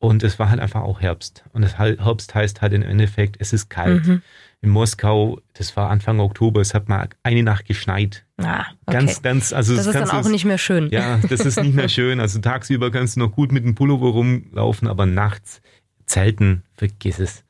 Und 0.03 0.25
es 0.25 0.39
war 0.39 0.51
halt 0.51 0.61
einfach 0.61 0.83
auch 0.83 1.01
Herbst. 1.01 1.45
Und 1.53 1.63
das 1.63 1.79
Herbst 1.79 2.35
heißt 2.35 2.61
halt 2.61 2.73
im 2.73 2.83
Endeffekt, 2.83 3.37
es 3.39 3.53
ist 3.53 3.71
kalt. 3.71 4.07
Mhm 4.07 4.23
in 4.63 4.71
Moskau, 4.71 5.41
das 5.55 5.77
war 5.77 5.91
Anfang 5.91 6.21
Oktober, 6.21 6.61
es 6.61 6.73
hat 6.73 6.89
mal 6.89 7.09
eine 7.25 7.43
Nacht 7.43 7.67
geschneit. 7.67 8.25
Ah, 8.39 8.67
okay. 8.87 8.99
Ganz, 8.99 9.21
ganz, 9.21 9.53
also 9.53 9.75
das, 9.75 9.87
das 9.87 9.97
ist 9.97 10.01
dann 10.01 10.25
auch 10.25 10.29
nicht 10.29 10.45
mehr 10.45 10.59
schön. 10.59 10.89
Ja, 10.91 11.19
das 11.29 11.41
ist 11.41 11.61
nicht 11.61 11.75
mehr 11.75 11.89
schön. 11.89 12.21
Also 12.21 12.39
tagsüber 12.39 12.93
kannst 12.93 13.17
du 13.17 13.21
noch 13.21 13.33
gut 13.33 13.51
mit 13.51 13.65
dem 13.65 13.75
Pullover 13.75 14.11
rumlaufen, 14.11 14.87
aber 14.87 15.05
nachts 15.05 15.61
Zelten, 16.07 16.63
vergiss 16.75 17.19
es. 17.19 17.45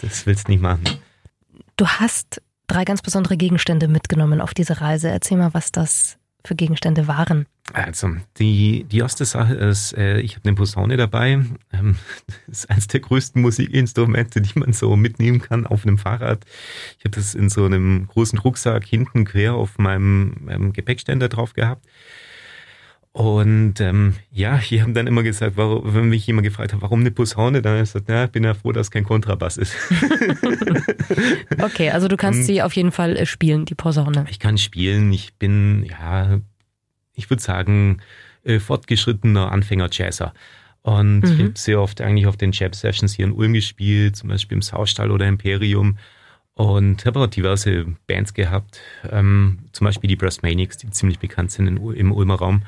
Das 0.00 0.24
willst 0.24 0.48
du 0.48 0.52
nicht 0.52 0.62
machen. 0.62 0.84
Du 1.76 1.86
hast 1.86 2.40
drei 2.66 2.84
ganz 2.84 3.02
besondere 3.02 3.36
Gegenstände 3.36 3.86
mitgenommen 3.86 4.40
auf 4.40 4.54
diese 4.54 4.80
Reise. 4.80 5.10
Erzähl 5.10 5.36
mal, 5.36 5.52
was 5.52 5.70
das 5.70 6.16
für 6.44 6.54
Gegenstände 6.54 7.08
waren? 7.08 7.46
Also, 7.72 8.10
die, 8.38 8.84
die 8.84 8.98
erste 8.98 9.24
Sache 9.24 9.54
ist, 9.54 9.96
äh, 9.96 10.20
ich 10.20 10.36
habe 10.36 10.48
eine 10.48 10.54
Posaune 10.54 10.96
dabei. 10.96 11.42
Ähm, 11.72 11.96
das 12.46 12.58
ist 12.58 12.70
eines 12.70 12.86
der 12.88 13.00
größten 13.00 13.40
Musikinstrumente, 13.40 14.42
die 14.42 14.58
man 14.58 14.72
so 14.72 14.94
mitnehmen 14.96 15.40
kann 15.40 15.66
auf 15.66 15.86
einem 15.86 15.98
Fahrrad. 15.98 16.44
Ich 16.98 17.04
habe 17.04 17.16
das 17.16 17.34
in 17.34 17.48
so 17.48 17.64
einem 17.64 18.06
großen 18.08 18.38
Rucksack 18.38 18.84
hinten 18.84 19.24
quer 19.24 19.54
auf 19.54 19.78
meinem, 19.78 20.36
meinem 20.40 20.72
Gepäckständer 20.72 21.28
drauf 21.28 21.54
gehabt. 21.54 21.86
Und 23.14 23.80
ähm, 23.80 24.16
ja, 24.32 24.58
die 24.58 24.82
haben 24.82 24.92
dann 24.92 25.06
immer 25.06 25.22
gesagt, 25.22 25.56
warum, 25.56 25.94
wenn 25.94 26.08
mich 26.08 26.26
jemand 26.26 26.46
gefragt 26.46 26.72
hat, 26.72 26.82
warum 26.82 26.98
eine 26.98 27.12
Posaune, 27.12 27.62
dann 27.62 27.74
habe 27.74 27.84
ich 27.84 27.92
gesagt, 27.92 28.08
ja, 28.08 28.24
ich 28.24 28.30
bin 28.32 28.42
ja 28.42 28.54
froh, 28.54 28.72
dass 28.72 28.90
kein 28.90 29.04
Kontrabass 29.04 29.56
ist. 29.56 29.72
okay, 31.62 31.90
also 31.90 32.08
du 32.08 32.16
kannst 32.16 32.40
und, 32.40 32.46
sie 32.46 32.60
auf 32.60 32.74
jeden 32.74 32.90
Fall 32.90 33.16
äh, 33.16 33.24
spielen, 33.24 33.66
die 33.66 33.76
Posaune. 33.76 34.26
Ich 34.30 34.40
kann 34.40 34.58
spielen, 34.58 35.12
ich 35.12 35.34
bin, 35.34 35.84
ja, 35.84 36.40
ich 37.14 37.30
würde 37.30 37.40
sagen, 37.40 37.98
äh, 38.42 38.58
fortgeschrittener 38.58 39.52
Anfänger-Jazzer. 39.52 40.34
Und 40.82 41.20
mhm. 41.20 41.32
ich 41.32 41.38
habe 41.38 41.52
sehr 41.54 41.80
oft 41.80 42.00
eigentlich 42.00 42.26
auf 42.26 42.36
den 42.36 42.50
Jab-Sessions 42.50 43.14
hier 43.14 43.26
in 43.26 43.32
Ulm 43.32 43.52
gespielt, 43.52 44.16
zum 44.16 44.28
Beispiel 44.28 44.56
im 44.56 44.62
Saustall 44.62 45.12
oder 45.12 45.28
Imperium. 45.28 45.98
Und 46.54 47.06
habe 47.06 47.20
auch 47.20 47.28
diverse 47.28 47.86
Bands 48.08 48.34
gehabt, 48.34 48.80
ähm, 49.08 49.60
zum 49.70 49.84
Beispiel 49.84 50.08
die 50.08 50.16
Brassmanics, 50.16 50.78
die 50.78 50.90
ziemlich 50.90 51.20
bekannt 51.20 51.52
sind 51.52 51.68
in, 51.68 51.76
im 51.76 52.10
Ulmer 52.10 52.34
Raum. 52.34 52.62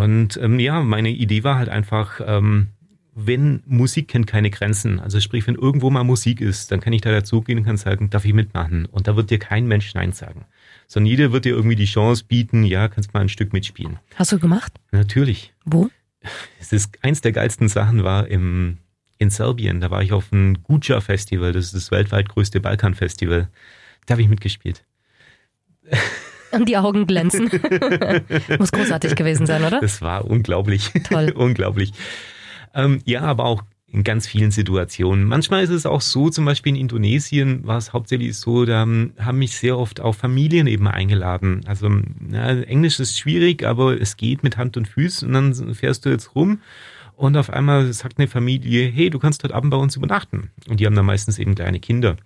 Und 0.00 0.38
ähm, 0.38 0.58
ja, 0.58 0.82
meine 0.82 1.10
Idee 1.10 1.44
war 1.44 1.58
halt 1.58 1.68
einfach, 1.68 2.20
ähm, 2.24 2.68
wenn 3.14 3.62
Musik 3.66 4.08
kennt 4.08 4.26
keine 4.26 4.48
Grenzen, 4.48 5.00
also 5.00 5.20
sprich, 5.20 5.46
wenn 5.46 5.54
irgendwo 5.54 5.90
mal 5.90 6.02
Musik 6.02 6.40
ist, 6.40 6.72
dann 6.72 6.80
kann 6.80 6.94
ich 6.94 7.02
da 7.02 7.10
dazugehen 7.10 7.58
und 7.58 7.66
kann 7.66 7.76
sagen, 7.76 8.08
darf 8.08 8.24
ich 8.24 8.32
mitmachen? 8.32 8.86
Und 8.86 9.06
da 9.06 9.16
wird 9.16 9.28
dir 9.30 9.38
kein 9.38 9.66
Mensch 9.66 9.92
Nein 9.92 10.12
sagen. 10.12 10.46
Sondern 10.86 11.10
jeder 11.10 11.32
wird 11.32 11.44
dir 11.44 11.54
irgendwie 11.54 11.76
die 11.76 11.84
Chance 11.84 12.24
bieten, 12.26 12.64
ja, 12.64 12.88
kannst 12.88 13.12
mal 13.12 13.20
ein 13.20 13.28
Stück 13.28 13.52
mitspielen. 13.52 13.98
Hast 14.14 14.32
du 14.32 14.38
gemacht? 14.38 14.72
Natürlich. 14.92 15.52
Wo? 15.66 15.90
Es 16.58 16.72
ist 16.72 17.04
eins 17.04 17.20
der 17.20 17.32
geilsten 17.32 17.68
Sachen 17.68 18.02
war 18.02 18.28
im, 18.28 18.78
in 19.18 19.28
Serbien. 19.28 19.80
Da 19.80 19.90
war 19.90 20.02
ich 20.02 20.12
auf 20.12 20.32
einem 20.32 20.62
Guja 20.62 21.02
Festival, 21.02 21.52
das 21.52 21.66
ist 21.66 21.74
das 21.74 21.90
weltweit 21.90 22.30
größte 22.30 22.60
Balkan-Festival. 22.60 23.48
Da 24.06 24.12
habe 24.12 24.22
ich 24.22 24.28
mitgespielt. 24.28 24.84
Und 26.52 26.68
die 26.68 26.76
Augen 26.76 27.06
glänzen. 27.06 27.44
Muss 28.58 28.72
großartig 28.72 29.14
gewesen 29.14 29.46
sein, 29.46 29.64
oder? 29.64 29.80
Das 29.80 30.02
war 30.02 30.24
unglaublich. 30.24 30.90
Toll. 31.08 31.32
unglaublich. 31.36 31.92
Ähm, 32.74 33.00
ja, 33.04 33.22
aber 33.22 33.44
auch 33.44 33.62
in 33.86 34.04
ganz 34.04 34.26
vielen 34.26 34.50
Situationen. 34.50 35.24
Manchmal 35.26 35.62
ist 35.62 35.70
es 35.70 35.84
auch 35.84 36.00
so, 36.00 36.30
zum 36.30 36.46
Beispiel 36.46 36.74
in 36.74 36.80
Indonesien 36.80 37.66
war 37.66 37.76
es 37.76 37.92
hauptsächlich 37.92 38.36
so, 38.36 38.64
da 38.64 38.80
haben 38.80 39.38
mich 39.38 39.56
sehr 39.56 39.76
oft 39.76 40.00
auch 40.00 40.14
Familien 40.14 40.66
eben 40.66 40.88
eingeladen. 40.88 41.60
Also 41.66 41.90
ja, 42.30 42.48
Englisch 42.62 42.98
ist 43.00 43.18
schwierig, 43.18 43.64
aber 43.64 44.00
es 44.00 44.16
geht 44.16 44.42
mit 44.42 44.56
Hand 44.56 44.78
und 44.78 44.88
Füßen 44.88 45.28
und 45.28 45.58
dann 45.58 45.74
fährst 45.74 46.06
du 46.06 46.08
jetzt 46.08 46.34
rum 46.34 46.60
und 47.16 47.36
auf 47.36 47.50
einmal 47.50 47.92
sagt 47.92 48.18
eine 48.18 48.28
Familie, 48.28 48.88
hey, 48.88 49.10
du 49.10 49.18
kannst 49.18 49.44
heute 49.44 49.54
Abend 49.54 49.70
bei 49.70 49.76
uns 49.76 49.94
übernachten. 49.94 50.50
Und 50.68 50.80
die 50.80 50.86
haben 50.86 50.96
dann 50.96 51.06
meistens 51.06 51.38
eben 51.38 51.54
kleine 51.54 51.78
Kinder. 51.78 52.16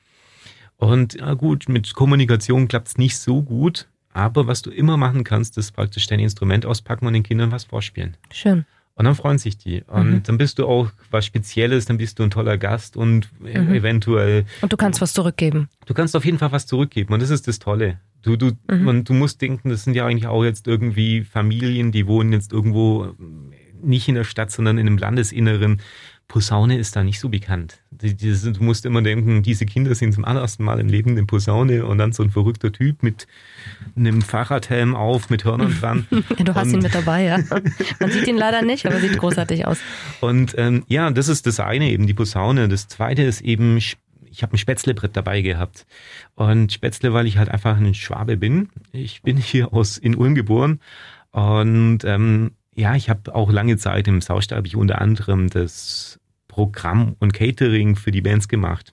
Und 0.76 1.14
ja 1.14 1.34
gut, 1.34 1.68
mit 1.68 1.94
Kommunikation 1.94 2.68
klappt 2.68 2.88
es 2.88 2.98
nicht 2.98 3.18
so 3.18 3.42
gut, 3.42 3.88
aber 4.16 4.46
was 4.46 4.62
du 4.62 4.70
immer 4.70 4.96
machen 4.96 5.24
kannst, 5.24 5.58
ist 5.58 5.72
praktisch 5.72 6.06
dein 6.06 6.20
Instrument 6.20 6.64
auspacken 6.64 7.06
und 7.06 7.12
den 7.12 7.22
Kindern 7.22 7.52
was 7.52 7.64
vorspielen. 7.64 8.16
Schön. 8.32 8.64
Und 8.94 9.04
dann 9.04 9.14
freuen 9.14 9.36
sich 9.36 9.58
die. 9.58 9.82
Und 9.82 10.10
mhm. 10.10 10.22
dann 10.22 10.38
bist 10.38 10.58
du 10.58 10.66
auch 10.66 10.90
was 11.10 11.26
Spezielles, 11.26 11.84
dann 11.84 11.98
bist 11.98 12.18
du 12.18 12.22
ein 12.22 12.30
toller 12.30 12.56
Gast 12.56 12.96
und 12.96 13.28
mhm. 13.40 13.74
eventuell. 13.74 14.46
Und 14.62 14.72
du 14.72 14.78
kannst 14.78 15.02
was 15.02 15.12
zurückgeben. 15.12 15.68
Du 15.84 15.92
kannst 15.92 16.16
auf 16.16 16.24
jeden 16.24 16.38
Fall 16.38 16.50
was 16.50 16.66
zurückgeben. 16.66 17.12
Und 17.12 17.20
das 17.20 17.28
ist 17.28 17.46
das 17.46 17.58
Tolle. 17.58 18.00
Du, 18.22 18.36
du, 18.36 18.52
mhm. 18.70 18.88
und 18.88 19.08
du 19.08 19.12
musst 19.12 19.42
denken, 19.42 19.68
das 19.68 19.84
sind 19.84 19.94
ja 19.94 20.06
eigentlich 20.06 20.28
auch 20.28 20.44
jetzt 20.44 20.66
irgendwie 20.66 21.22
Familien, 21.22 21.92
die 21.92 22.06
wohnen 22.06 22.32
jetzt 22.32 22.54
irgendwo 22.54 23.14
nicht 23.82 24.08
in 24.08 24.14
der 24.14 24.24
Stadt, 24.24 24.50
sondern 24.50 24.78
in 24.78 24.86
einem 24.86 24.96
Landesinneren. 24.96 25.82
Posaune 26.28 26.76
ist 26.76 26.96
da 26.96 27.04
nicht 27.04 27.20
so 27.20 27.28
bekannt. 27.28 27.80
Du 27.90 28.62
musst 28.62 28.84
immer 28.84 29.00
denken, 29.00 29.42
diese 29.42 29.64
Kinder 29.64 29.94
sind 29.94 30.12
zum 30.12 30.24
allerersten 30.24 30.64
Mal 30.64 30.80
im 30.80 30.88
Leben 30.88 31.12
eine 31.12 31.24
Posaune 31.24 31.86
und 31.86 31.98
dann 31.98 32.12
so 32.12 32.22
ein 32.22 32.30
verrückter 32.30 32.72
Typ 32.72 33.02
mit 33.02 33.26
einem 33.94 34.22
Fahrradhelm 34.22 34.94
auf, 34.94 35.30
mit 35.30 35.44
Hörnern 35.44 35.74
dran. 35.80 36.06
du 36.38 36.54
hast 36.54 36.68
und, 36.68 36.74
ihn 36.74 36.82
mit 36.82 36.94
dabei, 36.94 37.24
ja. 37.24 37.38
Man 38.00 38.10
sieht 38.10 38.26
ihn 38.26 38.36
leider 38.36 38.62
nicht, 38.62 38.86
aber 38.86 38.98
sieht 38.98 39.18
großartig 39.18 39.66
aus. 39.66 39.78
Und 40.20 40.54
ähm, 40.58 40.84
ja, 40.88 41.10
das 41.10 41.28
ist 41.28 41.46
das 41.46 41.60
eine 41.60 41.90
eben, 41.90 42.06
die 42.06 42.14
Posaune. 42.14 42.68
Das 42.68 42.88
zweite 42.88 43.22
ist 43.22 43.40
eben, 43.40 43.76
ich 43.76 43.96
habe 44.42 44.54
ein 44.54 44.58
Spätzlebrett 44.58 45.16
dabei 45.16 45.42
gehabt. 45.42 45.86
Und 46.34 46.72
Spätzle, 46.72 47.14
weil 47.14 47.26
ich 47.26 47.38
halt 47.38 47.48
einfach 47.48 47.76
ein 47.76 47.94
Schwabe 47.94 48.36
bin. 48.36 48.68
Ich 48.92 49.22
bin 49.22 49.36
hier 49.36 49.72
aus 49.72 49.96
in 49.96 50.16
Ulm 50.16 50.34
geboren 50.34 50.80
und 51.36 51.98
ähm, 52.04 52.52
ja, 52.76 52.94
ich 52.94 53.08
habe 53.08 53.34
auch 53.34 53.50
lange 53.50 53.78
Zeit 53.78 54.06
im 54.06 54.20
Saustall 54.20 54.58
habe 54.58 54.68
ich 54.68 54.76
unter 54.76 55.00
anderem 55.00 55.48
das 55.48 56.20
Programm 56.46 57.16
und 57.18 57.32
Catering 57.32 57.96
für 57.96 58.10
die 58.10 58.20
Bands 58.20 58.48
gemacht. 58.48 58.92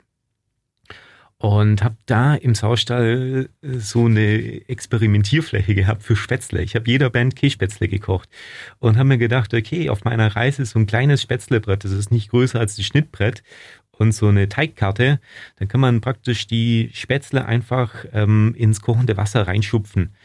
Und 1.38 1.84
habe 1.84 1.98
da 2.06 2.36
im 2.36 2.56
Saustall 2.56 3.50
so 3.62 4.06
eine 4.06 4.70
Experimentierfläche 4.70 5.76
gehabt 5.76 6.04
für 6.04 6.16
Spätzle. 6.16 6.62
Ich 6.62 6.76
habe 6.76 6.90
jeder 6.90 7.10
Band 7.10 7.36
Kässpätzle 7.36 7.90
gekocht 7.90 8.30
und 8.80 8.96
habe 8.96 9.10
mir 9.10 9.18
gedacht, 9.18 9.54
okay, 9.54 9.90
auf 9.90 10.06
meiner 10.06 10.34
Reise 10.34 10.66
so 10.66 10.80
ein 10.80 10.86
kleines 10.86 11.22
Spätzlebrett, 11.22 11.84
das 11.84 11.92
ist 11.92 12.12
nicht 12.12 12.30
größer 12.30 12.58
als 12.58 12.78
das 12.78 12.86
Schnittbrett 12.86 13.44
und 13.92 14.14
so 14.14 14.28
eine 14.28 14.48
Teigkarte, 14.48 15.20
dann 15.58 15.68
kann 15.68 15.82
man 15.82 16.00
praktisch 16.00 16.48
die 16.48 16.90
Spätzle 16.94 17.46
einfach 17.46 18.06
ähm, 18.14 18.56
ins 18.58 18.80
kochende 18.80 19.18
Wasser 19.18 19.46
reinschupfen. 19.46 20.16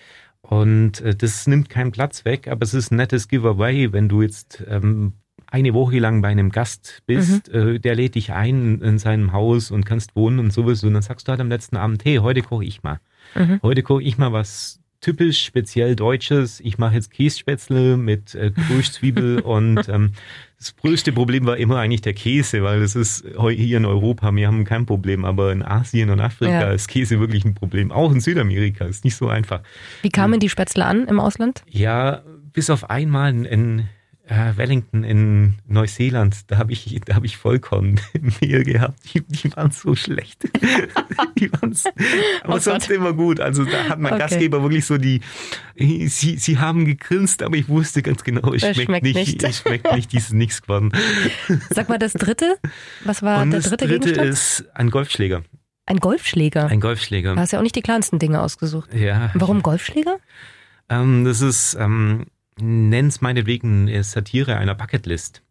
Und 0.48 1.02
äh, 1.02 1.14
das 1.14 1.46
nimmt 1.46 1.68
keinen 1.68 1.92
Platz 1.92 2.24
weg, 2.24 2.48
aber 2.48 2.62
es 2.62 2.72
ist 2.72 2.90
ein 2.90 2.96
nettes 2.96 3.28
Giveaway, 3.28 3.92
wenn 3.92 4.08
du 4.08 4.22
jetzt 4.22 4.64
ähm, 4.66 5.12
eine 5.46 5.74
Woche 5.74 5.98
lang 5.98 6.22
bei 6.22 6.28
einem 6.28 6.48
Gast 6.48 7.02
bist, 7.04 7.52
mhm. 7.52 7.76
äh, 7.76 7.78
der 7.78 7.94
lädt 7.94 8.14
dich 8.14 8.32
ein 8.32 8.80
in 8.80 8.98
seinem 8.98 9.32
Haus 9.32 9.70
und 9.70 9.84
kannst 9.84 10.16
wohnen 10.16 10.38
und 10.38 10.50
sowas. 10.50 10.82
Und 10.84 10.94
dann 10.94 11.02
sagst 11.02 11.28
du 11.28 11.32
halt 11.32 11.40
am 11.40 11.50
letzten 11.50 11.76
Abend, 11.76 12.02
hey, 12.06 12.16
heute 12.16 12.40
koche 12.40 12.64
ich 12.64 12.82
mal. 12.82 12.98
Mhm. 13.34 13.60
Heute 13.62 13.82
koche 13.82 14.02
ich 14.02 14.16
mal 14.16 14.32
was 14.32 14.80
typisch 15.00 15.44
speziell 15.44 15.96
Deutsches. 15.96 16.60
Ich 16.60 16.78
mache 16.78 16.94
jetzt 16.94 17.10
Kässpätzle 17.10 17.96
mit 17.96 18.34
äh, 18.34 18.50
Grüßzwiebel 18.50 19.40
und 19.44 19.88
ähm, 19.88 20.12
das 20.58 20.74
größte 20.76 21.12
Problem 21.12 21.46
war 21.46 21.56
immer 21.56 21.78
eigentlich 21.78 22.00
der 22.00 22.14
Käse, 22.14 22.64
weil 22.64 22.80
das 22.80 22.96
ist 22.96 23.24
hier 23.50 23.76
in 23.76 23.84
Europa, 23.84 24.34
wir 24.34 24.48
haben 24.48 24.64
kein 24.64 24.86
Problem, 24.86 25.24
aber 25.24 25.52
in 25.52 25.62
Asien 25.62 26.10
und 26.10 26.18
Afrika 26.20 26.60
ja. 26.60 26.72
ist 26.72 26.88
Käse 26.88 27.20
wirklich 27.20 27.44
ein 27.44 27.54
Problem. 27.54 27.92
Auch 27.92 28.10
in 28.10 28.20
Südamerika 28.20 28.84
ist 28.84 29.04
nicht 29.04 29.14
so 29.14 29.28
einfach. 29.28 29.62
Wie 30.02 30.10
kamen 30.10 30.40
die 30.40 30.48
Spätzle 30.48 30.84
an 30.84 31.06
im 31.06 31.20
Ausland? 31.20 31.62
Ja, 31.68 32.22
bis 32.52 32.70
auf 32.70 32.90
einmal 32.90 33.30
ein 33.46 33.88
äh, 34.28 34.56
Wellington 34.56 35.04
in 35.04 35.54
Neuseeland, 35.66 36.50
da 36.50 36.58
habe 36.58 36.72
ich, 36.72 37.00
da 37.04 37.14
habe 37.14 37.24
ich 37.24 37.38
Vollkornmehl 37.38 37.98
gehabt. 38.64 38.98
Die, 39.12 39.22
die 39.22 39.56
waren 39.56 39.70
so 39.70 39.94
schlecht. 39.94 40.44
die 41.38 41.50
waren 41.52 41.74
aber 42.42 42.54
oh 42.54 42.58
sonst 42.58 42.88
Gott. 42.88 42.96
immer 42.96 43.14
gut. 43.14 43.40
Also 43.40 43.64
da 43.64 43.88
hat 43.88 43.98
mein 43.98 44.12
okay. 44.12 44.22
Gastgeber 44.22 44.62
wirklich 44.62 44.84
so 44.84 44.98
die, 44.98 45.20
sie, 45.76 46.36
sie 46.36 46.58
haben 46.58 46.84
gegrinst, 46.84 47.42
aber 47.42 47.56
ich 47.56 47.68
wusste 47.68 48.02
ganz 48.02 48.22
genau, 48.22 48.52
es 48.52 48.60
schmeckt, 48.60 48.82
schmeckt, 48.82 49.04
nicht, 49.04 49.16
nicht. 49.16 49.42
es 49.42 49.60
schmeckt 49.60 49.92
nicht, 49.92 50.12
dieses 50.12 50.32
nichts 50.32 50.60
geworden. 50.60 50.92
Sag 51.70 51.88
mal, 51.88 51.98
das 51.98 52.12
dritte? 52.12 52.58
Was 53.04 53.22
war 53.22 53.42
Und 53.42 53.52
der 53.52 53.60
dritte 53.60 53.86
Das 53.86 53.88
dritte 53.88 54.12
Gegenstand? 54.12 54.28
ist 54.28 54.64
ein 54.74 54.90
Golfschläger. 54.90 55.42
Ein 55.86 56.00
Golfschläger? 56.00 56.66
Ein 56.66 56.80
Golfschläger. 56.80 57.34
Du 57.34 57.40
hast 57.40 57.52
ja 57.52 57.58
auch 57.58 57.62
nicht 57.62 57.76
die 57.76 57.82
kleinsten 57.82 58.18
Dinge 58.18 58.42
ausgesucht. 58.42 58.92
Ja. 58.92 59.30
Warum 59.32 59.62
Golfschläger? 59.62 60.18
Ähm, 60.90 61.24
das 61.24 61.40
ist, 61.40 61.78
ähm, 61.80 62.26
nenn's 62.60 63.20
meinetwegen 63.20 63.88
äh, 63.88 64.02
Satire 64.02 64.56
einer 64.56 64.74
Bucketlist. 64.74 65.42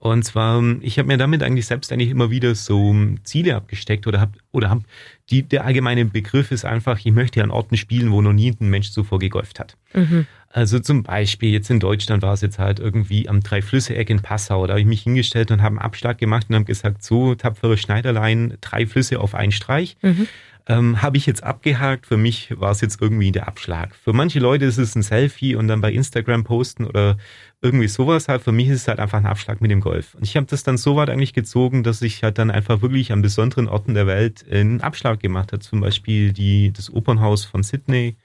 Und 0.00 0.24
zwar, 0.24 0.62
ich 0.80 0.98
habe 0.98 1.08
mir 1.08 1.18
damit 1.18 1.42
eigentlich 1.42 1.66
selbst 1.66 1.92
eigentlich 1.92 2.08
immer 2.08 2.30
wieder 2.30 2.54
so 2.54 2.96
Ziele 3.22 3.54
abgesteckt 3.54 4.06
oder 4.06 4.18
hab, 4.18 4.32
oder 4.50 4.70
hab, 4.70 4.80
die, 5.28 5.42
der 5.42 5.66
allgemeine 5.66 6.06
Begriff 6.06 6.52
ist 6.52 6.64
einfach, 6.64 6.98
ich 7.04 7.12
möchte 7.12 7.42
an 7.42 7.50
Orten 7.50 7.76
spielen, 7.76 8.10
wo 8.10 8.22
noch 8.22 8.32
nie 8.32 8.50
ein 8.58 8.70
Mensch 8.70 8.92
zuvor 8.92 9.18
gegolft 9.18 9.60
hat. 9.60 9.76
Mhm. 9.92 10.26
Also 10.48 10.80
zum 10.80 11.02
Beispiel 11.02 11.50
jetzt 11.50 11.68
in 11.68 11.80
Deutschland 11.80 12.22
war 12.22 12.32
es 12.32 12.40
jetzt 12.40 12.58
halt 12.58 12.80
irgendwie 12.80 13.28
am 13.28 13.40
Drei-Flüsse-Eck 13.40 14.08
in 14.08 14.20
Passau. 14.20 14.66
Da 14.66 14.72
habe 14.72 14.80
ich 14.80 14.86
mich 14.86 15.02
hingestellt 15.02 15.50
und 15.50 15.60
habe 15.60 15.76
einen 15.76 15.84
Abschlag 15.84 16.16
gemacht 16.16 16.46
und 16.48 16.54
habe 16.54 16.64
gesagt, 16.64 17.04
so 17.04 17.34
tapfere 17.34 17.76
Schneiderlein, 17.76 18.56
drei 18.62 18.86
Flüsse 18.86 19.20
auf 19.20 19.34
einen 19.34 19.52
Streich. 19.52 19.98
Mhm 20.00 20.26
ähm, 20.70 21.02
habe 21.02 21.16
ich 21.16 21.26
jetzt 21.26 21.42
abgehakt. 21.42 22.06
Für 22.06 22.16
mich 22.16 22.54
war 22.60 22.70
es 22.70 22.80
jetzt 22.80 23.02
irgendwie 23.02 23.32
der 23.32 23.48
Abschlag. 23.48 23.94
Für 23.96 24.12
manche 24.12 24.38
Leute 24.38 24.66
ist 24.66 24.78
es 24.78 24.94
ein 24.94 25.02
Selfie 25.02 25.56
und 25.56 25.66
dann 25.66 25.80
bei 25.80 25.92
Instagram 25.92 26.44
posten 26.44 26.86
oder 26.86 27.16
irgendwie 27.60 27.88
sowas 27.88 28.28
halt. 28.28 28.42
Für 28.42 28.52
mich 28.52 28.68
ist 28.68 28.82
es 28.82 28.88
halt 28.88 29.00
einfach 29.00 29.18
ein 29.18 29.26
Abschlag 29.26 29.60
mit 29.60 29.72
dem 29.72 29.80
Golf. 29.80 30.14
Und 30.14 30.22
ich 30.22 30.36
habe 30.36 30.46
das 30.46 30.62
dann 30.62 30.78
so 30.78 30.94
weit 30.94 31.10
eigentlich 31.10 31.34
gezogen, 31.34 31.82
dass 31.82 32.02
ich 32.02 32.22
halt 32.22 32.38
dann 32.38 32.52
einfach 32.52 32.82
wirklich 32.82 33.12
an 33.12 33.20
besonderen 33.20 33.68
Orten 33.68 33.94
der 33.94 34.06
Welt 34.06 34.44
einen 34.48 34.80
Abschlag 34.80 35.18
gemacht 35.18 35.52
habe. 35.52 35.60
Zum 35.60 35.80
Beispiel 35.80 36.32
die, 36.32 36.72
das 36.72 36.92
Opernhaus 36.92 37.44
von 37.44 37.64
Sydney 37.64 38.16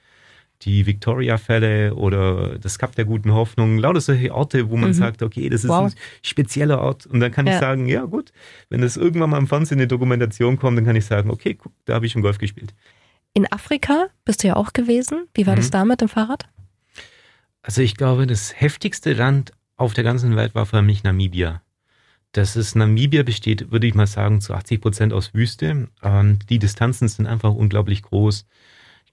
die 0.62 0.86
Victoria-Fälle 0.86 1.94
oder 1.94 2.58
das 2.58 2.78
Kap 2.78 2.94
der 2.94 3.04
guten 3.04 3.32
Hoffnung, 3.32 3.78
lauter 3.78 4.00
solche 4.00 4.34
Orte, 4.34 4.70
wo 4.70 4.76
man 4.76 4.90
mhm. 4.90 4.94
sagt, 4.94 5.22
okay, 5.22 5.48
das 5.48 5.64
ist 5.64 5.70
wow. 5.70 5.92
ein 5.92 5.98
spezieller 6.22 6.80
Ort. 6.80 7.06
Und 7.06 7.20
dann 7.20 7.30
kann 7.30 7.46
ja. 7.46 7.54
ich 7.54 7.60
sagen, 7.60 7.86
ja 7.86 8.04
gut, 8.04 8.32
wenn 8.70 8.80
das 8.80 8.96
irgendwann 8.96 9.30
mal 9.30 9.38
im 9.38 9.46
Fernsehen 9.46 9.78
eine 9.78 9.88
Dokumentation 9.88 10.58
kommt, 10.58 10.78
dann 10.78 10.84
kann 10.84 10.96
ich 10.96 11.04
sagen, 11.04 11.30
okay, 11.30 11.54
guck, 11.54 11.72
da 11.84 11.94
habe 11.94 12.06
ich 12.06 12.12
schon 12.12 12.22
Golf 12.22 12.38
gespielt. 12.38 12.74
In 13.34 13.50
Afrika 13.52 14.06
bist 14.24 14.42
du 14.42 14.48
ja 14.48 14.56
auch 14.56 14.72
gewesen. 14.72 15.28
Wie 15.34 15.46
war 15.46 15.54
mhm. 15.54 15.58
das 15.58 15.70
da 15.70 15.84
mit 15.84 16.00
dem 16.00 16.08
Fahrrad? 16.08 16.46
Also 17.62 17.82
ich 17.82 17.96
glaube, 17.96 18.26
das 18.26 18.58
heftigste 18.58 19.12
Land 19.12 19.52
auf 19.76 19.92
der 19.92 20.04
ganzen 20.04 20.36
Welt 20.36 20.54
war 20.54 20.66
für 20.66 20.82
mich 20.82 21.02
Namibia. 21.02 21.62
Das 22.32 22.56
ist, 22.56 22.76
Namibia 22.76 23.22
besteht, 23.22 23.70
würde 23.70 23.86
ich 23.86 23.94
mal 23.94 24.06
sagen, 24.06 24.40
zu 24.40 24.54
80 24.54 24.80
Prozent 24.80 25.12
aus 25.12 25.34
Wüste. 25.34 25.88
Und 26.02 26.50
die 26.50 26.58
Distanzen 26.58 27.08
sind 27.08 27.26
einfach 27.26 27.52
unglaublich 27.52 28.02
groß 28.02 28.46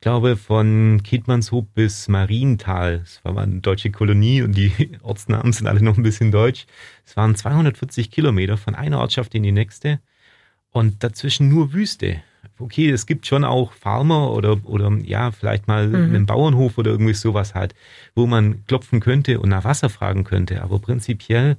glaube, 0.04 0.36
von 0.36 1.02
Kiedmannshoop 1.02 1.74
bis 1.74 2.10
Marienthal, 2.10 3.02
es 3.04 3.24
war 3.24 3.32
mal 3.32 3.44
eine 3.44 3.62
deutsche 3.62 3.90
Kolonie 3.90 4.42
und 4.42 4.56
die 4.56 4.72
Ortsnamen 5.02 5.54
sind 5.54 5.66
alle 5.66 5.82
noch 5.82 5.98
ein 5.98 6.04
bisschen 6.04 6.30
deutsch. 6.30 6.66
Es 7.06 7.16
waren 7.16 7.36
240 7.36 8.12
Kilometer 8.12 8.58
von 8.58 8.76
einer 8.76 9.00
Ortschaft 9.00 9.34
in 9.34 9.44
die 9.44 9.54
nächste 9.54 10.02
und 10.72 11.04
dazwischen 11.06 11.48
nur 11.48 11.72
Wüste. 11.72 12.22
Okay, 12.60 12.90
es 12.90 13.06
gibt 13.06 13.26
schon 13.26 13.46
auch 13.46 13.72
Farmer 13.72 14.32
oder, 14.32 14.60
oder 14.66 14.92
ja, 15.04 15.32
vielleicht 15.32 15.70
mal 15.70 15.88
mhm. 15.88 15.96
einen 15.96 16.26
Bauernhof 16.26 16.78
oder 16.78 16.92
irgendwie 16.92 17.14
sowas 17.14 17.56
halt, 17.56 17.74
wo 18.14 18.28
man 18.28 18.66
klopfen 18.66 19.00
könnte 19.00 19.40
und 19.40 19.50
nach 19.50 19.64
Wasser 19.64 19.90
fragen 19.90 20.26
könnte. 20.26 20.64
Aber 20.64 20.80
prinzipiell, 20.80 21.56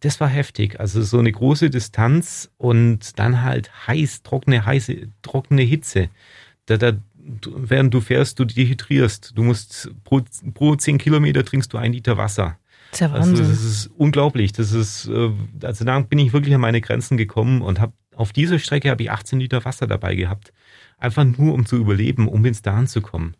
das 0.00 0.20
war 0.20 0.28
heftig. 0.28 0.80
Also 0.80 1.00
so 1.02 1.20
eine 1.20 1.30
große 1.30 1.70
Distanz 1.70 2.50
und 2.58 3.20
dann 3.20 3.42
halt 3.42 3.70
heiß, 3.86 4.24
trockene, 4.24 4.66
heiße, 4.66 4.96
trockene 5.22 5.62
Hitze. 5.62 6.08
Da, 6.66 6.76
da, 6.76 6.92
während 7.44 7.94
du 7.94 8.00
fährst, 8.00 8.38
du 8.38 8.44
dehydrierst. 8.44 9.32
Du 9.34 9.42
musst 9.42 9.90
pro, 10.04 10.22
pro 10.52 10.74
10 10.74 10.98
Kilometer 10.98 11.44
trinkst 11.44 11.72
du 11.72 11.78
ein 11.78 11.92
Liter 11.92 12.16
Wasser. 12.16 12.58
Das 12.90 13.00
ist 13.00 13.00
ja 13.00 13.12
Wahnsinn. 13.12 13.36
Also 13.36 13.50
das 13.50 13.64
ist 13.64 13.90
unglaublich. 13.96 14.52
Das 14.52 14.72
ist, 14.72 15.08
äh, 15.08 15.30
also 15.62 15.84
da 15.84 16.00
bin 16.00 16.18
ich 16.18 16.32
wirklich 16.32 16.54
an 16.54 16.60
meine 16.60 16.80
Grenzen 16.80 17.16
gekommen 17.16 17.62
und 17.62 17.80
habe 17.80 17.92
auf 18.14 18.32
dieser 18.32 18.58
Strecke 18.58 18.90
habe 18.90 19.02
ich 19.02 19.10
18 19.10 19.40
Liter 19.40 19.64
Wasser 19.64 19.86
dabei 19.86 20.14
gehabt. 20.14 20.52
Einfach 20.98 21.24
nur, 21.24 21.54
um 21.54 21.66
zu 21.66 21.76
überleben, 21.76 22.28
um 22.28 22.44
ins 22.44 22.62
Da 22.62 22.84
zu 22.86 23.00
kommen. 23.00 23.34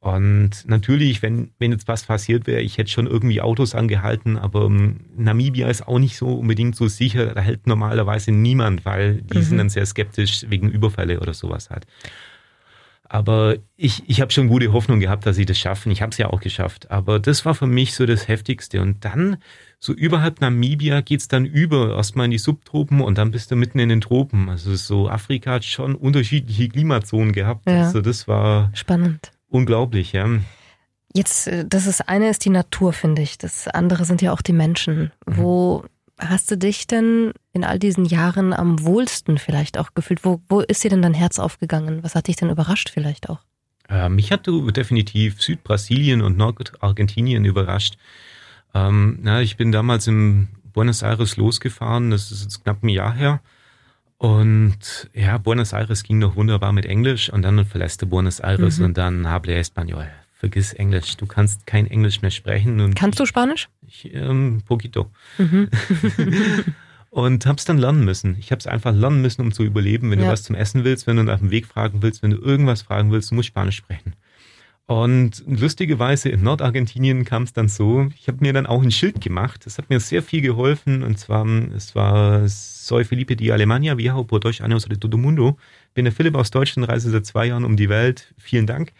Und 0.00 0.66
natürlich, 0.66 1.22
wenn, 1.22 1.52
wenn 1.58 1.72
jetzt 1.72 1.88
was 1.88 2.04
passiert 2.04 2.46
wäre, 2.46 2.60
ich 2.60 2.76
hätte 2.76 2.90
schon 2.90 3.06
irgendwie 3.06 3.40
Autos 3.40 3.74
angehalten, 3.74 4.36
aber 4.36 4.66
um, 4.66 5.00
Namibia 5.16 5.68
ist 5.68 5.88
auch 5.88 5.98
nicht 5.98 6.18
so 6.18 6.34
unbedingt 6.34 6.76
so 6.76 6.88
sicher. 6.88 7.34
Da 7.34 7.40
hält 7.40 7.66
normalerweise 7.66 8.30
niemand, 8.30 8.84
weil 8.84 9.22
die 9.22 9.38
mhm. 9.38 9.42
sind 9.42 9.58
dann 9.58 9.70
sehr 9.70 9.86
skeptisch 9.86 10.44
wegen 10.50 10.70
Überfälle 10.70 11.20
oder 11.20 11.32
sowas 11.32 11.70
halt. 11.70 11.86
Aber 13.06 13.56
ich, 13.76 14.02
ich 14.08 14.20
habe 14.20 14.32
schon 14.32 14.48
gute 14.48 14.72
Hoffnung 14.72 14.98
gehabt, 14.98 15.26
dass 15.26 15.36
sie 15.36 15.44
das 15.44 15.58
schaffen. 15.58 15.92
Ich 15.92 16.00
habe 16.00 16.10
es 16.10 16.18
ja 16.18 16.30
auch 16.30 16.40
geschafft. 16.40 16.90
Aber 16.90 17.20
das 17.20 17.44
war 17.44 17.54
für 17.54 17.66
mich 17.66 17.94
so 17.94 18.06
das 18.06 18.28
Heftigste. 18.28 18.80
Und 18.80 19.04
dann, 19.04 19.36
so 19.78 19.92
überhalb 19.92 20.40
Namibia, 20.40 21.02
geht's 21.02 21.28
dann 21.28 21.44
über, 21.44 21.96
erstmal 21.96 22.24
in 22.24 22.30
die 22.30 22.38
Subtropen 22.38 23.02
und 23.02 23.18
dann 23.18 23.30
bist 23.30 23.50
du 23.50 23.56
mitten 23.56 23.78
in 23.78 23.90
den 23.90 24.00
Tropen. 24.00 24.48
Also 24.48 24.74
so 24.74 25.08
Afrika 25.08 25.52
hat 25.52 25.64
schon 25.64 25.94
unterschiedliche 25.94 26.68
Klimazonen 26.68 27.32
gehabt. 27.32 27.68
Ja. 27.68 27.84
Also 27.84 28.00
das 28.00 28.26
war 28.26 28.70
Spannend. 28.74 29.32
unglaublich, 29.48 30.12
ja. 30.12 30.26
Jetzt, 31.12 31.46
äh, 31.46 31.64
das 31.68 31.86
ist 31.86 32.08
eine 32.08 32.30
ist 32.30 32.44
die 32.44 32.50
Natur, 32.50 32.92
finde 32.92 33.22
ich. 33.22 33.38
Das 33.38 33.68
andere 33.68 34.04
sind 34.04 34.22
ja 34.22 34.32
auch 34.32 34.42
die 34.42 34.52
Menschen. 34.52 35.12
Mhm. 35.26 35.36
Wo 35.36 35.84
hast 36.18 36.50
du 36.50 36.56
dich 36.56 36.86
denn 36.86 37.32
in 37.52 37.64
all 37.64 37.78
diesen 37.78 38.04
Jahren 38.04 38.52
am 38.52 38.84
wohlsten 38.84 39.38
vielleicht 39.38 39.78
auch 39.78 39.94
gefühlt? 39.94 40.24
Wo, 40.24 40.40
wo 40.48 40.60
ist 40.60 40.84
dir 40.84 40.90
denn 40.90 41.02
dein 41.02 41.14
Herz 41.14 41.38
aufgegangen? 41.38 42.02
Was 42.02 42.14
hat 42.14 42.28
dich 42.28 42.36
denn 42.36 42.50
überrascht 42.50 42.88
vielleicht 42.88 43.28
auch? 43.28 43.40
Äh, 43.88 44.08
mich 44.08 44.32
hat 44.32 44.46
definitiv 44.46 45.42
Südbrasilien 45.42 46.22
und 46.22 46.36
Nordargentinien 46.36 47.44
überrascht. 47.44 47.96
Ähm, 48.74 49.18
na, 49.22 49.42
ich 49.42 49.56
bin 49.56 49.72
damals 49.72 50.06
in 50.06 50.48
Buenos 50.72 51.02
Aires 51.02 51.36
losgefahren, 51.36 52.10
das 52.10 52.32
ist 52.32 52.42
jetzt 52.42 52.64
knapp 52.64 52.82
ein 52.82 52.88
Jahr 52.88 53.12
her. 53.14 53.40
Und 54.18 55.10
ja, 55.12 55.38
Buenos 55.38 55.72
Aires 55.72 56.02
ging 56.02 56.18
noch 56.18 56.34
wunderbar 56.36 56.72
mit 56.72 56.86
Englisch 56.86 57.30
und 57.30 57.42
dann 57.42 57.64
verlässt 57.66 58.00
du 58.02 58.06
Buenos 58.06 58.40
Aires 58.40 58.78
Mhm. 58.78 58.84
und 58.86 58.98
dann 58.98 59.28
hable 59.28 59.58
español. 59.60 60.06
Vergiss 60.44 60.74
Englisch, 60.74 61.16
du 61.16 61.24
kannst 61.24 61.66
kein 61.66 61.86
Englisch 61.86 62.20
mehr 62.20 62.30
sprechen. 62.30 62.94
Kannst 62.94 63.18
du 63.18 63.24
Spanisch? 63.24 63.70
Ich, 63.88 64.12
ähm, 64.12 64.60
poquito. 64.66 65.10
Mhm. 65.38 65.70
Und 67.08 67.46
hab's 67.46 67.64
dann 67.64 67.78
lernen 67.78 68.04
müssen. 68.04 68.36
Ich 68.38 68.52
hab's 68.52 68.66
einfach 68.66 68.92
lernen 68.94 69.22
müssen, 69.22 69.40
um 69.40 69.52
zu 69.52 69.62
überleben. 69.64 70.10
Wenn 70.10 70.18
Ja. 70.18 70.26
du 70.26 70.32
was 70.32 70.42
zum 70.42 70.54
Essen 70.54 70.84
willst, 70.84 71.06
wenn 71.06 71.16
du 71.16 71.22
nach 71.22 71.38
dem 71.38 71.50
Weg 71.50 71.64
fragen 71.66 72.02
willst, 72.02 72.22
wenn 72.22 72.32
du 72.32 72.36
irgendwas 72.36 72.82
fragen 72.82 73.10
willst, 73.10 73.30
du 73.30 73.36
musst 73.36 73.48
Spanisch 73.48 73.76
sprechen. 73.76 74.12
Und 74.86 75.42
lustigerweise 75.46 76.28
in 76.28 76.42
Nordargentinien 76.42 77.24
kam 77.24 77.44
es 77.44 77.54
dann 77.54 77.68
so, 77.68 78.10
ich 78.14 78.28
habe 78.28 78.38
mir 78.42 78.52
dann 78.52 78.66
auch 78.66 78.82
ein 78.82 78.90
Schild 78.90 79.22
gemacht. 79.22 79.64
Das 79.64 79.78
hat 79.78 79.88
mir 79.88 79.98
sehr 79.98 80.22
viel 80.22 80.42
geholfen. 80.42 81.02
Und 81.02 81.18
zwar, 81.18 81.46
es 81.74 81.94
war 81.94 82.46
Soy 82.48 83.06
Felipe 83.06 83.34
de 83.34 83.50
Alemania, 83.50 83.96
viajo 83.96 84.24
por 84.24 84.40
dos 84.40 84.60
años 84.60 84.86
de 84.86 84.98
todo 84.98 85.16
mundo. 85.16 85.56
Bin 85.94 86.04
der 86.04 86.12
Philipp 86.12 86.34
aus 86.34 86.50
Deutschland, 86.50 86.86
reise 86.90 87.10
seit 87.10 87.24
zwei 87.24 87.46
Jahren 87.46 87.64
um 87.64 87.76
die 87.76 87.88
Welt. 87.88 88.34
Vielen 88.36 88.66
Dank. 88.66 88.92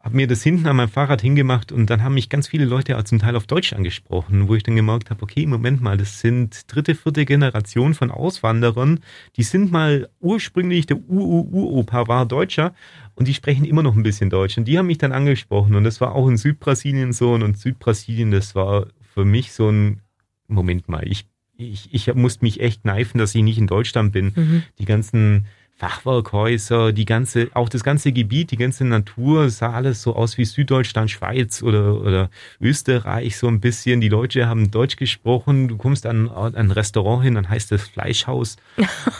Hab 0.00 0.14
mir 0.14 0.28
das 0.28 0.44
hinten 0.44 0.66
an 0.68 0.76
meinem 0.76 0.88
Fahrrad 0.88 1.20
hingemacht 1.20 1.72
und 1.72 1.90
dann 1.90 2.04
haben 2.04 2.14
mich 2.14 2.28
ganz 2.28 2.46
viele 2.46 2.64
Leute 2.64 3.02
zum 3.04 3.18
Teil 3.18 3.34
auf 3.34 3.46
Deutsch 3.46 3.72
angesprochen, 3.72 4.48
wo 4.48 4.54
ich 4.54 4.62
dann 4.62 4.76
gemerkt 4.76 5.10
habe, 5.10 5.22
okay, 5.22 5.44
Moment 5.44 5.82
mal, 5.82 5.96
das 5.96 6.20
sind 6.20 6.72
dritte, 6.72 6.94
vierte 6.94 7.24
Generation 7.24 7.94
von 7.94 8.12
Auswanderern, 8.12 9.00
die 9.36 9.42
sind 9.42 9.72
mal 9.72 10.08
ursprünglich, 10.20 10.86
der 10.86 10.98
Ur-Ur-Uropa 10.98 12.06
war 12.06 12.26
Deutscher 12.26 12.74
und 13.16 13.26
die 13.26 13.34
sprechen 13.34 13.64
immer 13.64 13.82
noch 13.82 13.96
ein 13.96 14.04
bisschen 14.04 14.30
Deutsch 14.30 14.56
und 14.56 14.66
die 14.66 14.78
haben 14.78 14.86
mich 14.86 14.98
dann 14.98 15.12
angesprochen 15.12 15.74
und 15.74 15.82
das 15.82 16.00
war 16.00 16.14
auch 16.14 16.28
in 16.28 16.36
Südbrasilien 16.36 17.12
so 17.12 17.32
und 17.32 17.58
Südbrasilien, 17.58 18.30
das 18.30 18.54
war 18.54 18.86
für 19.14 19.24
mich 19.24 19.52
so 19.52 19.68
ein, 19.68 20.00
Moment 20.46 20.88
mal, 20.88 21.06
ich, 21.06 21.26
ich, 21.58 21.92
ich 21.92 22.14
musste 22.14 22.44
mich 22.44 22.60
echt 22.60 22.82
kneifen, 22.82 23.18
dass 23.18 23.34
ich 23.34 23.42
nicht 23.42 23.58
in 23.58 23.66
Deutschland 23.66 24.12
bin. 24.12 24.32
Mhm. 24.34 24.62
Die 24.78 24.84
ganzen 24.84 25.46
Fachwerkhäuser, 25.78 26.92
die 26.92 27.04
ganze, 27.04 27.50
auch 27.54 27.68
das 27.68 27.84
ganze 27.84 28.10
Gebiet, 28.10 28.50
die 28.50 28.56
ganze 28.56 28.84
Natur 28.84 29.48
sah 29.48 29.74
alles 29.74 30.02
so 30.02 30.16
aus 30.16 30.36
wie 30.36 30.44
Süddeutschland, 30.44 31.08
Schweiz 31.08 31.62
oder, 31.62 32.00
oder 32.00 32.30
Österreich 32.60 33.36
so 33.36 33.46
ein 33.46 33.60
bisschen. 33.60 34.00
Die 34.00 34.08
Leute 34.08 34.48
haben 34.48 34.72
Deutsch 34.72 34.96
gesprochen. 34.96 35.68
Du 35.68 35.76
kommst 35.76 36.04
an, 36.04 36.28
an 36.30 36.56
ein 36.56 36.72
Restaurant 36.72 37.22
hin, 37.22 37.36
dann 37.36 37.48
heißt 37.48 37.70
es 37.70 37.86
Fleischhaus. 37.86 38.56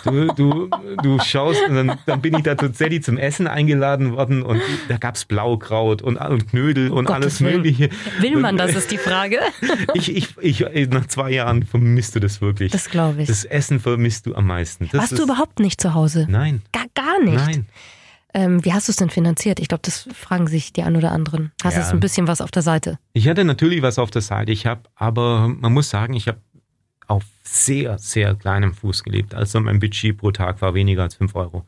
Du, 0.05 0.27
du, 0.35 0.69
du 1.01 1.21
schaust 1.21 1.63
und 1.69 1.77
dann, 1.77 1.99
dann 2.07 2.21
bin 2.21 2.35
ich 2.35 2.43
da 2.43 2.57
tatsächlich 2.57 3.05
zum 3.05 3.19
Essen 3.19 3.47
eingeladen 3.47 4.13
worden 4.13 4.43
und 4.43 4.61
da 4.89 4.97
gab's 4.97 5.27
Blaukraut 5.27 6.03
und, 6.03 6.17
und 6.17 6.51
Knödel 6.51 6.91
und 6.91 7.05
Gottes 7.05 7.23
alles 7.23 7.41
Willen. 7.41 7.57
Mögliche. 7.59 7.91
Will 8.19 8.37
man 8.37 8.57
das, 8.57 8.75
ist 8.75 8.91
die 8.91 8.99
Frage. 8.99 9.39
Ich, 9.95 10.15
ich, 10.15 10.35
ich, 10.41 10.89
nach 10.89 11.07
zwei 11.07 11.31
Jahren 11.31 11.63
vermisst 11.63 12.17
du 12.17 12.21
das 12.21 12.41
wirklich. 12.41 12.73
Das 12.73 12.91
glaube 12.91 13.23
ich. 13.23 13.29
Das 13.29 13.45
Essen 13.45 13.79
vermisst 13.79 14.27
du 14.27 14.35
am 14.35 14.49
meisten. 14.49 14.89
Das 14.91 15.01
Warst 15.01 15.13
ist, 15.13 15.19
du 15.21 15.25
überhaupt 15.25 15.61
nicht 15.61 15.81
zu 15.81 15.95
Hause? 15.95 16.27
Nein. 16.29 16.48
Gar, 16.73 16.87
gar 16.95 17.21
nicht. 17.23 17.35
Nein. 17.37 17.67
Ähm, 18.35 18.65
wie 18.65 18.73
hast 18.75 18.89
du 18.89 18.93
es 18.93 18.97
denn 18.97 19.09
finanziert? 19.11 19.59
Ich 19.59 19.69
glaube, 19.69 19.83
das 19.85 20.07
fragen 20.13 20.47
sich 20.49 20.73
die 20.73 20.83
ein 20.83 20.97
oder 20.97 21.13
anderen. 21.13 21.51
Hast 21.63 21.77
du 21.77 21.81
Ja. 21.81 21.89
ein 21.91 22.01
bisschen 22.01 22.27
was 22.29 22.41
auf 22.41 22.51
der 22.51 22.63
Seite? 22.63 22.99
Ich 23.15 23.27
hatte 23.27 23.45
natürlich 23.45 23.81
was 23.83 23.99
auf 23.99 24.11
der 24.11 24.21
Seite. 24.23 24.53
Ich 24.53 24.67
habe, 24.67 24.83
aber 24.97 25.49
man 25.49 25.73
muss 25.73 25.89
sagen, 25.91 26.13
ich 26.15 26.29
habe 26.29 26.39
auf 27.07 27.25
sehr, 27.43 27.99
sehr 27.99 28.35
kleinem 28.35 28.75
Fuß 28.75 29.03
gelebt. 29.03 29.35
Also 29.35 29.61
mein 29.61 29.79
Budget 29.81 30.19
pro 30.19 30.31
Tag 30.31 30.61
war 30.61 30.75
weniger 30.75 31.03
als 31.05 31.15
5 31.15 31.35
Euro. 31.35 31.65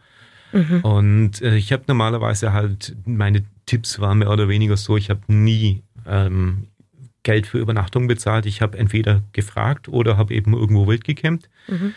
Mhm. 0.53 0.81
Und 0.83 1.41
äh, 1.43 1.57
ich 1.57 1.73
habe 1.73 1.85
normalerweise 1.87 2.53
halt, 2.53 2.95
meine 3.07 3.45
Tipps 3.65 3.99
waren 4.01 4.19
mehr 4.19 4.31
oder 4.31 4.49
weniger 4.49 4.77
so, 4.77 4.97
ich 4.99 5.09
habe 5.09 5.21
nie 5.29 5.83
ähm, 6.07 6.67
Geld 7.23 7.47
für 7.47 7.59
Übernachtung 7.59 8.07
bezahlt. 8.07 8.45
Ich 8.47 8.61
habe 8.61 8.77
entweder 8.77 9.23
gefragt 9.33 9.89
oder 9.89 10.17
habe 10.19 10.35
eben 10.35 10.53
irgendwo 10.53 10.87
wild 10.87 11.05
gecampt. 11.05 11.49
Mhm. 11.69 11.95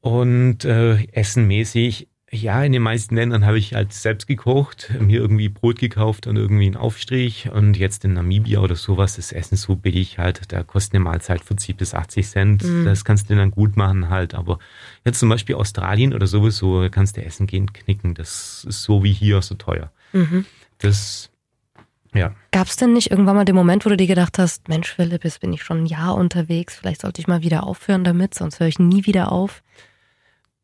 Und 0.00 0.64
äh, 0.64 1.04
essenmäßig, 1.12 2.08
ja, 2.30 2.62
in 2.62 2.72
den 2.72 2.82
meisten 2.82 3.14
Ländern 3.16 3.46
habe 3.46 3.58
ich 3.58 3.72
halt 3.72 3.92
selbst 3.92 4.26
gekocht, 4.26 4.90
mir 5.00 5.18
irgendwie 5.18 5.48
Brot 5.48 5.78
gekauft 5.78 6.26
und 6.26 6.36
irgendwie 6.36 6.66
einen 6.66 6.76
Aufstrich. 6.76 7.50
Und 7.50 7.76
jetzt 7.76 8.04
in 8.04 8.12
Namibia 8.12 8.60
oder 8.60 8.76
sowas 8.76 9.16
ist 9.16 9.32
Essen 9.32 9.56
so 9.56 9.76
billig 9.76 10.18
halt, 10.18 10.52
da 10.52 10.62
kostet 10.62 10.94
eine 10.94 11.04
Mahlzeit 11.04 11.42
40 11.42 11.76
bis 11.76 11.94
80 11.94 12.28
Cent. 12.28 12.64
Mhm. 12.64 12.84
Das 12.84 13.04
kannst 13.04 13.30
du 13.30 13.34
dann 13.34 13.50
gut 13.50 13.76
machen 13.76 14.10
halt. 14.10 14.34
Aber 14.34 14.58
jetzt 15.04 15.20
zum 15.20 15.30
Beispiel 15.30 15.54
Australien 15.54 16.12
oder 16.12 16.26
sowieso, 16.26 16.88
kannst 16.90 17.16
du 17.16 17.24
Essen 17.24 17.46
gehen 17.46 17.72
knicken. 17.72 18.14
Das 18.14 18.64
ist 18.68 18.82
so 18.82 19.02
wie 19.02 19.12
hier 19.12 19.40
so 19.40 19.54
teuer. 19.54 19.90
Mhm. 20.12 20.44
Das, 20.78 21.30
ja. 22.14 22.34
Gab 22.52 22.66
es 22.66 22.76
denn 22.76 22.92
nicht 22.92 23.10
irgendwann 23.10 23.36
mal 23.36 23.44
den 23.44 23.54
Moment, 23.54 23.84
wo 23.84 23.90
du 23.90 23.96
dir 23.96 24.06
gedacht 24.06 24.38
hast, 24.38 24.68
Mensch, 24.68 24.92
Philipp, 24.94 25.24
jetzt 25.24 25.40
bin 25.40 25.52
ich 25.52 25.62
schon 25.62 25.82
ein 25.82 25.86
Jahr 25.86 26.14
unterwegs, 26.14 26.76
vielleicht 26.76 27.02
sollte 27.02 27.20
ich 27.20 27.28
mal 27.28 27.42
wieder 27.42 27.64
aufhören 27.64 28.04
damit, 28.04 28.34
sonst 28.34 28.60
höre 28.60 28.68
ich 28.68 28.78
nie 28.78 29.06
wieder 29.06 29.32
auf? 29.32 29.62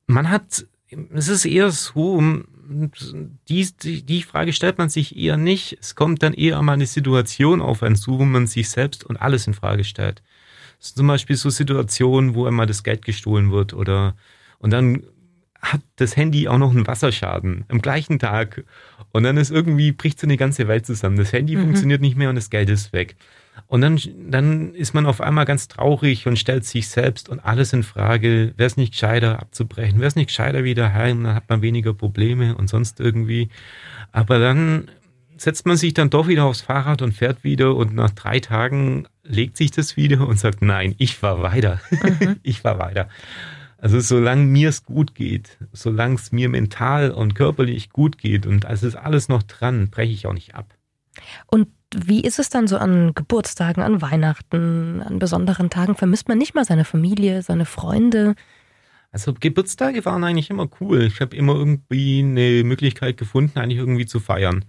man 0.07 0.31
hat, 0.31 0.67
es 1.15 1.29
ist 1.29 1.45
eher 1.45 1.71
so, 1.71 2.23
die, 3.49 3.69
die, 3.83 4.03
die 4.03 4.23
Frage 4.23 4.53
stellt 4.53 4.79
man 4.79 4.89
sich 4.89 5.17
eher 5.17 5.37
nicht. 5.37 5.77
Es 5.81 5.95
kommt 5.95 6.23
dann 6.23 6.33
eher 6.33 6.61
mal 6.63 6.73
eine 6.73 6.87
Situation 6.87 7.61
auf 7.61 7.83
einen 7.83 7.97
zu, 7.97 8.19
wo 8.19 8.25
man 8.25 8.47
sich 8.47 8.71
selbst 8.71 9.05
und 9.05 9.17
alles 9.17 9.47
in 9.47 9.55
Frage 9.55 9.85
stellt. 9.85 10.23
Zum 10.79 11.07
Beispiel 11.07 11.37
so 11.37 11.51
Situationen, 11.51 12.35
wo 12.35 12.47
einmal 12.47 12.67
das 12.67 12.83
Geld 12.83 13.05
gestohlen 13.05 13.51
wird 13.51 13.73
oder, 13.73 14.15
und 14.59 14.71
dann 14.71 15.05
hat 15.65 15.81
das 15.97 16.17
Handy 16.17 16.47
auch 16.49 16.59
noch 16.59 16.71
einen 16.71 16.87
Wasserschaden 16.87 17.65
am 17.69 17.81
gleichen 17.81 18.19
Tag. 18.19 18.65
Und 19.13 19.23
dann 19.25 19.37
ist 19.37 19.51
irgendwie, 19.51 19.93
bricht 19.93 20.21
so 20.21 20.27
eine 20.27 20.37
ganze 20.37 20.69
Welt 20.69 20.87
zusammen. 20.87 21.17
Das 21.17 21.33
Handy 21.33 21.57
Mhm. 21.57 21.63
funktioniert 21.63 22.01
nicht 22.01 22.17
mehr 22.17 22.29
und 22.29 22.37
das 22.37 22.51
Geld 22.51 22.69
ist 22.69 22.93
weg. 22.93 23.17
Und 23.67 23.81
dann, 23.81 23.99
dann 24.29 24.75
ist 24.75 24.95
man 24.95 25.07
auf 25.07 25.21
einmal 25.21 25.45
ganz 25.45 25.69
traurig 25.69 26.27
und 26.27 26.39
stellt 26.39 26.65
sich 26.65 26.89
selbst 26.89 27.29
und 27.29 27.41
alles 27.41 27.73
in 27.73 27.83
Frage. 27.85 28.53
Wäre 28.57 28.67
es 28.67 28.77
nicht 28.77 28.93
gescheiter 28.93 29.39
abzubrechen? 29.41 29.99
Wäre 30.01 30.09
es 30.09 30.17
nicht 30.17 30.27
gescheiter 30.27 30.65
wieder 30.65 30.93
heim? 30.93 31.23
Dann 31.25 31.35
hat 31.37 31.49
man 31.49 31.63
weniger 31.63 31.95
Probleme 31.95 32.57
und 32.57 32.69
sonst 32.69 32.99
irgendwie. 33.01 33.49
Aber 34.13 34.39
dann 34.41 34.91
setzt 35.37 35.67
man 35.67 35.77
sich 35.77 35.95
dann 35.95 36.11
doch 36.11 36.27
wieder 36.29 36.45
aufs 36.45 36.61
Fahrrad 36.63 37.01
und 37.03 37.13
fährt 37.13 37.45
wieder 37.45 37.75
und 37.77 37.95
nach 37.95 38.11
drei 38.11 38.41
Tagen 38.41 39.07
legt 39.23 39.57
sich 39.57 39.71
das 39.71 39.97
wieder 39.97 40.27
und 40.27 40.39
sagt, 40.39 40.61
nein, 40.63 40.95
ich 40.99 41.17
fahr 41.17 41.43
weiter. 41.43 41.81
ich 42.43 42.61
fahr 42.61 42.79
weiter. 42.79 43.09
Also 43.85 44.01
solange 44.01 44.47
mir 44.47 44.71
es 44.71 44.87
gut 44.87 45.15
geht, 45.15 45.59
solange 45.75 46.15
es 46.15 46.33
mir 46.33 46.49
mental 46.49 47.11
und 47.11 47.35
körperlich 47.35 47.91
gut 47.91 48.17
geht 48.17 48.47
und 48.47 48.65
es 48.65 48.83
ist 48.83 48.95
alles 48.97 49.29
noch 49.29 49.43
dran, 49.43 49.91
breche 49.91 50.11
ich 50.11 50.27
auch 50.27 50.33
nicht 50.33 50.55
ab. 50.55 50.73
Und 51.49 51.69
wie 51.95 52.23
ist 52.23 52.39
es 52.39 52.49
dann 52.49 52.67
so 52.67 52.79
an 52.79 53.13
Geburtstagen, 53.13 53.83
an 53.83 54.01
Weihnachten, 54.01 55.03
an 55.03 55.19
besonderen 55.19 55.69
Tagen? 55.69 55.97
Vermisst 55.97 56.29
man 56.29 56.39
nicht 56.39 56.55
mal 56.55 56.65
seine 56.65 56.87
Familie, 56.87 57.43
seine 57.43 57.67
Freunde? 57.67 58.37
Also 59.13 59.35
Geburtstage 59.35 60.03
waren 60.07 60.25
eigentlich 60.25 60.49
immer 60.49 60.67
cool. 60.81 61.03
Ich 61.03 61.21
habe 61.21 61.37
immer 61.37 61.55
irgendwie 61.55 62.21
eine 62.21 62.65
Möglichkeit 62.65 63.19
gefunden, 63.19 63.59
eigentlich 63.59 63.81
irgendwie 63.81 64.07
zu 64.07 64.19
feiern. 64.19 64.65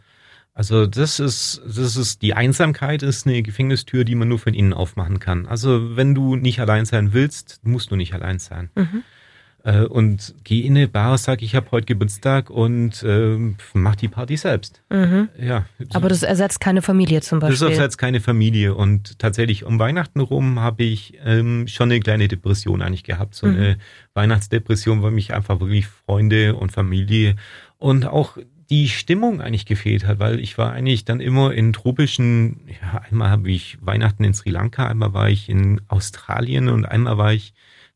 Also 0.58 0.88
das 0.88 1.20
ist, 1.20 1.62
das 1.68 1.98
ist, 1.98 2.22
die 2.22 2.34
Einsamkeit 2.34 3.04
ist 3.04 3.28
eine 3.28 3.42
Gefängnistür, 3.44 4.06
die 4.06 4.16
man 4.16 4.30
nur 4.30 4.40
von 4.40 4.54
innen 4.54 4.72
aufmachen 4.74 5.20
kann. 5.20 5.46
Also 5.48 5.98
wenn 5.98 6.16
du 6.16 6.38
nicht 6.38 6.62
allein 6.62 6.86
sein 6.86 7.12
willst, 7.12 7.60
musst 7.64 7.92
du 7.92 7.98
nicht 7.98 8.14
allein 8.14 8.40
sein. 8.40 8.70
Mhm. 8.76 9.04
Äh, 9.66 9.82
und 9.82 10.34
geh 10.46 10.62
in 10.62 10.78
eine 10.78 10.88
Bar, 10.88 11.18
sag, 11.18 11.42
ich 11.42 11.56
habe 11.56 11.72
heute 11.72 11.88
Geburtstag 11.88 12.50
und 12.50 13.04
ähm, 13.06 13.58
mach 13.74 13.96
die 13.98 14.08
Party 14.08 14.38
selbst. 14.38 14.82
Mhm. 14.90 15.28
Ja. 15.38 15.66
Aber 15.94 16.08
das 16.08 16.24
ersetzt 16.24 16.62
keine 16.62 16.82
Familie 16.82 17.20
zum 17.20 17.42
Das 17.42 17.60
Beispiel. 17.60 17.76
jetzt 17.78 17.98
keine 17.98 18.22
Familie 18.22 18.76
und 18.76 19.20
tatsächlich 19.20 19.66
um 19.66 19.78
Weihnachten 19.78 20.22
rum 20.22 20.62
habe 20.62 20.84
ich 20.84 21.16
ähm, 21.26 21.68
schon 21.68 21.92
eine 21.92 22.00
kleine 22.00 22.30
Depression 22.30 22.82
eigentlich 22.82 23.04
gehabt, 23.04 23.36
so 23.36 23.46
Mhm. 23.48 23.56
eine 23.56 23.78
Weihnachtsdepression, 24.14 25.02
weil 25.04 25.12
mich 25.12 25.34
einfach 25.34 25.60
wirklich 25.60 25.88
Freunde 25.88 26.56
und 26.56 26.72
Familie 26.72 27.36
und 27.78 28.06
auch 28.06 28.38
die 28.70 28.90
Stimmung 28.90 29.42
eigentlich 29.42 29.66
gefehlt 29.66 30.06
hat, 30.06 30.20
weil 30.20 30.40
ich 30.40 30.58
war 30.58 30.74
eigentlich 30.74 31.06
dann 31.06 31.20
immer 31.20 31.54
in 31.54 31.74
tropischen, 31.74 32.62
ja, 32.82 33.02
einmal 33.10 33.30
habe 33.30 33.50
ich 33.52 33.78
Weihnachten 33.82 34.24
in 34.24 34.34
Sri 34.34 34.50
Lanka, 34.50 34.88
einmal 34.88 35.14
war 35.14 35.30
ich 35.30 35.50
in 35.50 35.82
Australien 35.88 36.70
und 36.70 36.86
einmal 36.86 37.18
war 37.18 37.34
ich 37.34 37.54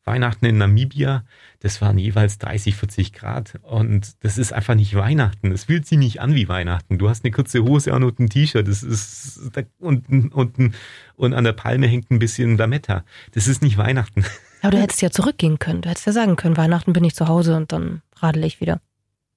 Weihnachten 0.10 0.46
in 0.46 0.58
Namibia. 0.58 1.24
das 1.60 1.82
waren 1.82 2.00
jeweils 2.00 2.40
30, 2.40 2.76
40 2.76 3.14
Grad. 3.14 3.60
Und 3.62 4.16
das 4.24 4.38
ist 4.38 4.54
einfach 4.54 4.74
nicht 4.74 4.96
Weihnachten. 4.96 5.52
Es 5.52 5.66
fühlt 5.66 5.86
sich 5.86 6.00
nicht 6.00 6.20
an 6.22 6.34
wie 6.34 6.48
Weihnachten. 6.48 6.98
Du 6.98 7.10
hast 7.10 7.24
eine 7.24 7.32
kurze 7.32 7.64
Hose 7.64 7.94
an 7.94 8.04
und 8.04 8.20
ein 8.20 8.30
T-Shirt. 8.30 8.68
Das 8.68 8.82
ist, 8.82 9.52
und, 9.80 10.34
und, 10.34 10.74
und 11.16 11.34
an 11.34 11.44
der 11.44 11.54
Palme 11.54 11.88
hängt 11.88 12.10
ein 12.10 12.18
bisschen 12.18 12.58
Lametta. 12.58 13.04
Das 13.34 13.48
ist 13.48 13.62
nicht 13.62 13.78
Weihnachten. 13.78 14.26
Aber 14.62 14.72
du 14.72 14.82
hättest 14.82 15.02
ja 15.02 15.12
zurückgehen 15.12 15.60
können. 15.60 15.82
Du 15.82 15.90
hättest 15.90 16.08
ja 16.08 16.14
sagen 16.14 16.36
können, 16.38 16.58
Weihnachten 16.58 16.94
bin 16.94 17.04
ich 17.04 17.14
zu 17.14 17.28
Hause 17.28 17.56
und 17.56 17.72
dann 17.72 18.02
radel 18.18 18.44
ich 18.46 18.62
wieder. 18.62 18.82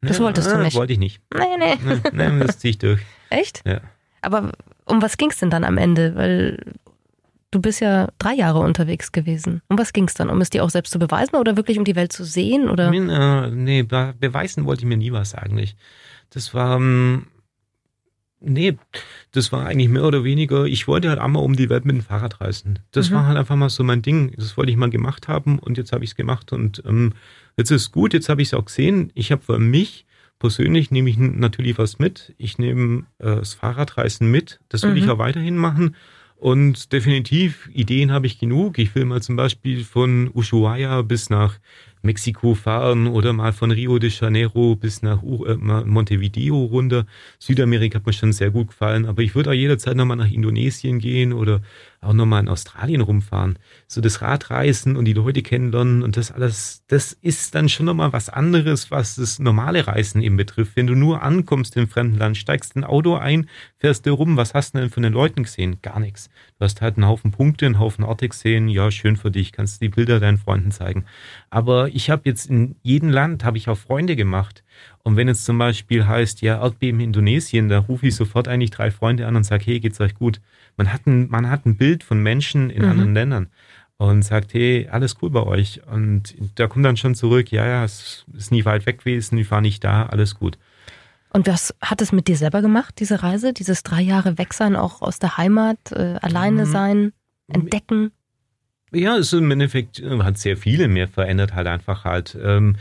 Das 0.02 0.18
ja, 0.18 0.24
wolltest 0.24 0.50
du 0.50 0.58
nicht. 0.58 0.74
Wollte 0.74 0.92
ich 0.92 0.98
nicht. 0.98 1.20
Nee, 1.32 1.56
nee. 1.58 1.78
Nee, 2.12 2.28
nee 2.30 2.44
das 2.44 2.58
ziehe 2.58 2.70
ich 2.70 2.78
durch. 2.78 3.00
Echt? 3.30 3.62
Ja. 3.64 3.80
Aber 4.20 4.52
um 4.84 5.00
was 5.00 5.16
ging 5.16 5.30
es 5.30 5.38
denn 5.38 5.50
dann 5.50 5.64
am 5.64 5.78
Ende? 5.78 6.14
Weil 6.16 6.58
du 7.52 7.60
bist 7.60 7.80
ja 7.80 8.08
drei 8.18 8.34
Jahre 8.34 8.58
unterwegs 8.58 9.12
gewesen. 9.12 9.62
Um 9.68 9.78
was 9.78 9.92
ging 9.92 10.08
es 10.08 10.14
dann? 10.14 10.28
Um 10.28 10.40
es 10.40 10.50
dir 10.50 10.64
auch 10.64 10.70
selbst 10.70 10.90
zu 10.90 10.98
beweisen 10.98 11.36
oder 11.36 11.56
wirklich 11.56 11.78
um 11.78 11.84
die 11.84 11.94
Welt 11.94 12.12
zu 12.12 12.24
sehen? 12.24 12.68
Oder? 12.68 12.92
Äh, 12.92 13.50
nee, 13.50 13.82
beweisen 13.84 14.64
wollte 14.64 14.82
ich 14.82 14.88
mir 14.88 14.96
nie 14.96 15.12
was 15.12 15.34
eigentlich. 15.34 15.76
Das 16.30 16.54
war, 16.54 16.76
ähm, 16.76 17.26
nee, 18.40 18.76
das 19.32 19.52
war 19.52 19.66
eigentlich 19.66 19.88
mehr 19.88 20.04
oder 20.04 20.24
weniger, 20.24 20.64
ich 20.64 20.88
wollte 20.88 21.10
halt 21.10 21.18
einmal 21.18 21.44
um 21.44 21.54
die 21.54 21.68
Welt 21.68 21.84
mit 21.84 21.94
dem 21.94 22.02
Fahrrad 22.02 22.40
reisen. 22.40 22.78
Das 22.90 23.10
mhm. 23.10 23.14
war 23.14 23.26
halt 23.26 23.38
einfach 23.38 23.56
mal 23.56 23.68
so 23.68 23.84
mein 23.84 24.02
Ding. 24.02 24.32
Das 24.36 24.56
wollte 24.56 24.72
ich 24.72 24.78
mal 24.78 24.90
gemacht 24.90 25.28
haben 25.28 25.58
und 25.58 25.78
jetzt 25.78 25.92
habe 25.92 26.04
ich 26.04 26.10
es 26.10 26.16
gemacht 26.16 26.52
und 26.52 26.82
ähm, 26.86 27.12
jetzt 27.56 27.70
ist 27.70 27.92
gut, 27.92 28.14
jetzt 28.14 28.28
habe 28.28 28.42
ich 28.42 28.48
es 28.48 28.54
auch 28.54 28.64
gesehen. 28.64 29.10
Ich 29.14 29.32
habe 29.32 29.42
für 29.42 29.58
mich 29.58 30.06
persönlich 30.38 30.90
nehme 30.90 31.08
ich 31.08 31.18
natürlich 31.18 31.78
was 31.78 31.98
mit. 31.98 32.34
Ich 32.36 32.58
nehme 32.58 33.04
äh, 33.18 33.36
das 33.36 33.54
Fahrradreisen 33.54 34.30
mit. 34.30 34.60
Das 34.68 34.82
will 34.82 34.90
mhm. 34.90 34.96
ich 34.96 35.08
auch 35.08 35.18
weiterhin 35.18 35.56
machen. 35.56 35.94
Und 36.42 36.92
definitiv, 36.92 37.70
Ideen 37.72 38.10
habe 38.10 38.26
ich 38.26 38.40
genug. 38.40 38.76
Ich 38.80 38.96
will 38.96 39.04
mal 39.04 39.22
zum 39.22 39.36
Beispiel 39.36 39.84
von 39.84 40.28
Ushuaia 40.34 41.02
bis 41.02 41.30
nach 41.30 41.60
Mexiko 42.02 42.56
fahren 42.56 43.06
oder 43.06 43.32
mal 43.32 43.52
von 43.52 43.70
Rio 43.70 44.00
de 44.00 44.10
Janeiro 44.10 44.74
bis 44.74 45.02
nach 45.02 45.22
äh, 45.22 45.54
Montevideo 45.54 46.64
runter. 46.64 47.06
Südamerika 47.38 48.00
hat 48.00 48.06
mir 48.06 48.12
schon 48.12 48.32
sehr 48.32 48.50
gut 48.50 48.70
gefallen, 48.70 49.06
aber 49.06 49.22
ich 49.22 49.36
würde 49.36 49.50
auch 49.50 49.54
jederzeit 49.54 49.96
nochmal 49.96 50.16
nach 50.16 50.32
Indonesien 50.32 50.98
gehen 50.98 51.32
oder 51.32 51.62
auch 52.02 52.12
nochmal 52.12 52.42
in 52.42 52.48
Australien 52.48 53.00
rumfahren. 53.00 53.58
So 53.86 54.00
das 54.00 54.22
Radreisen 54.22 54.96
und 54.96 55.04
die 55.04 55.12
Leute 55.12 55.42
kennenlernen 55.42 56.02
und 56.02 56.16
das 56.16 56.32
alles, 56.32 56.84
das 56.88 57.12
ist 57.12 57.54
dann 57.54 57.68
schon 57.68 57.86
nochmal 57.86 58.12
was 58.12 58.28
anderes, 58.28 58.90
was 58.90 59.16
das 59.16 59.38
normale 59.38 59.86
Reisen 59.86 60.20
eben 60.20 60.36
betrifft. 60.36 60.76
Wenn 60.76 60.88
du 60.88 60.94
nur 60.94 61.22
ankommst 61.22 61.76
im 61.76 61.88
fremden 61.88 62.18
Land, 62.18 62.36
steigst 62.36 62.76
ein 62.76 62.84
Auto 62.84 63.14
ein, 63.14 63.48
fährst 63.78 64.04
du 64.06 64.12
rum, 64.12 64.36
was 64.36 64.54
hast 64.54 64.74
du 64.74 64.78
denn 64.78 64.90
von 64.90 65.02
den 65.02 65.12
Leuten 65.12 65.44
gesehen? 65.44 65.80
Gar 65.80 66.00
nichts. 66.00 66.28
Du 66.58 66.64
hast 66.64 66.80
halt 66.80 66.96
einen 66.96 67.06
Haufen 67.06 67.30
Punkte, 67.30 67.66
einen 67.66 67.78
Haufen 67.78 68.04
Orte 68.04 68.28
gesehen, 68.28 68.68
ja, 68.68 68.90
schön 68.90 69.16
für 69.16 69.30
dich, 69.30 69.52
kannst 69.52 69.80
die 69.80 69.88
Bilder 69.88 70.18
deinen 70.18 70.38
Freunden 70.38 70.72
zeigen. 70.72 71.04
Aber 71.50 71.88
ich 71.88 72.10
habe 72.10 72.22
jetzt 72.24 72.50
in 72.50 72.76
jedem 72.82 73.10
Land, 73.10 73.44
habe 73.44 73.58
ich 73.58 73.68
auch 73.68 73.78
Freunde 73.78 74.16
gemacht. 74.16 74.64
Und 75.04 75.16
wenn 75.16 75.28
es 75.28 75.44
zum 75.44 75.58
Beispiel 75.58 76.06
heißt, 76.06 76.42
ja, 76.42 76.62
Erdbeben 76.62 77.00
in 77.00 77.06
Indonesien, 77.06 77.68
da 77.68 77.78
rufe 77.80 78.06
ich 78.06 78.14
sofort 78.14 78.46
eigentlich 78.46 78.70
drei 78.70 78.90
Freunde 78.90 79.26
an 79.26 79.34
und 79.34 79.44
sage, 79.44 79.64
hey, 79.64 79.80
geht's 79.80 80.00
euch 80.00 80.14
gut? 80.14 80.40
Man 80.76 80.92
hat 80.92 81.06
ein, 81.06 81.28
man 81.28 81.50
hat 81.50 81.66
ein 81.66 81.76
Bild 81.76 82.04
von 82.04 82.22
Menschen 82.22 82.70
in 82.70 82.82
mhm. 82.82 82.90
anderen 82.90 83.14
Ländern 83.14 83.46
und 83.96 84.22
sagt, 84.22 84.54
hey, 84.54 84.88
alles 84.90 85.16
cool 85.22 85.30
bei 85.30 85.42
euch. 85.42 85.80
Und 85.86 86.34
da 86.54 86.66
kommt 86.66 86.84
dann 86.84 86.96
schon 86.96 87.14
zurück, 87.14 87.50
ja, 87.50 87.66
ja, 87.66 87.84
es 87.84 88.24
ist 88.36 88.52
nie 88.52 88.64
weit 88.64 88.86
weg 88.86 88.98
gewesen, 88.98 89.38
ich 89.38 89.50
war 89.50 89.60
nicht 89.60 89.82
da, 89.84 90.06
alles 90.06 90.36
gut. 90.36 90.58
Und 91.30 91.46
was 91.46 91.74
hat 91.80 92.02
es 92.02 92.12
mit 92.12 92.28
dir 92.28 92.36
selber 92.36 92.62
gemacht, 92.62 92.96
diese 92.98 93.22
Reise, 93.22 93.52
dieses 93.52 93.82
drei 93.82 94.02
Jahre 94.02 94.38
Wegsein, 94.38 94.76
auch 94.76 95.02
aus 95.02 95.18
der 95.18 95.36
Heimat, 95.36 95.78
äh, 95.92 96.18
alleine 96.20 96.66
mhm. 96.66 96.70
sein, 96.70 97.12
entdecken? 97.48 98.12
Ja, 98.92 99.16
es 99.16 99.32
ist 99.32 99.38
im 99.38 99.50
Endeffekt 99.50 100.00
äh, 100.00 100.18
hat 100.18 100.36
sehr 100.36 100.56
viele 100.56 100.88
mehr 100.88 101.08
verändert, 101.08 101.54
halt 101.54 101.66
einfach 101.66 102.04
halt. 102.04 102.36
Ähm, 102.42 102.76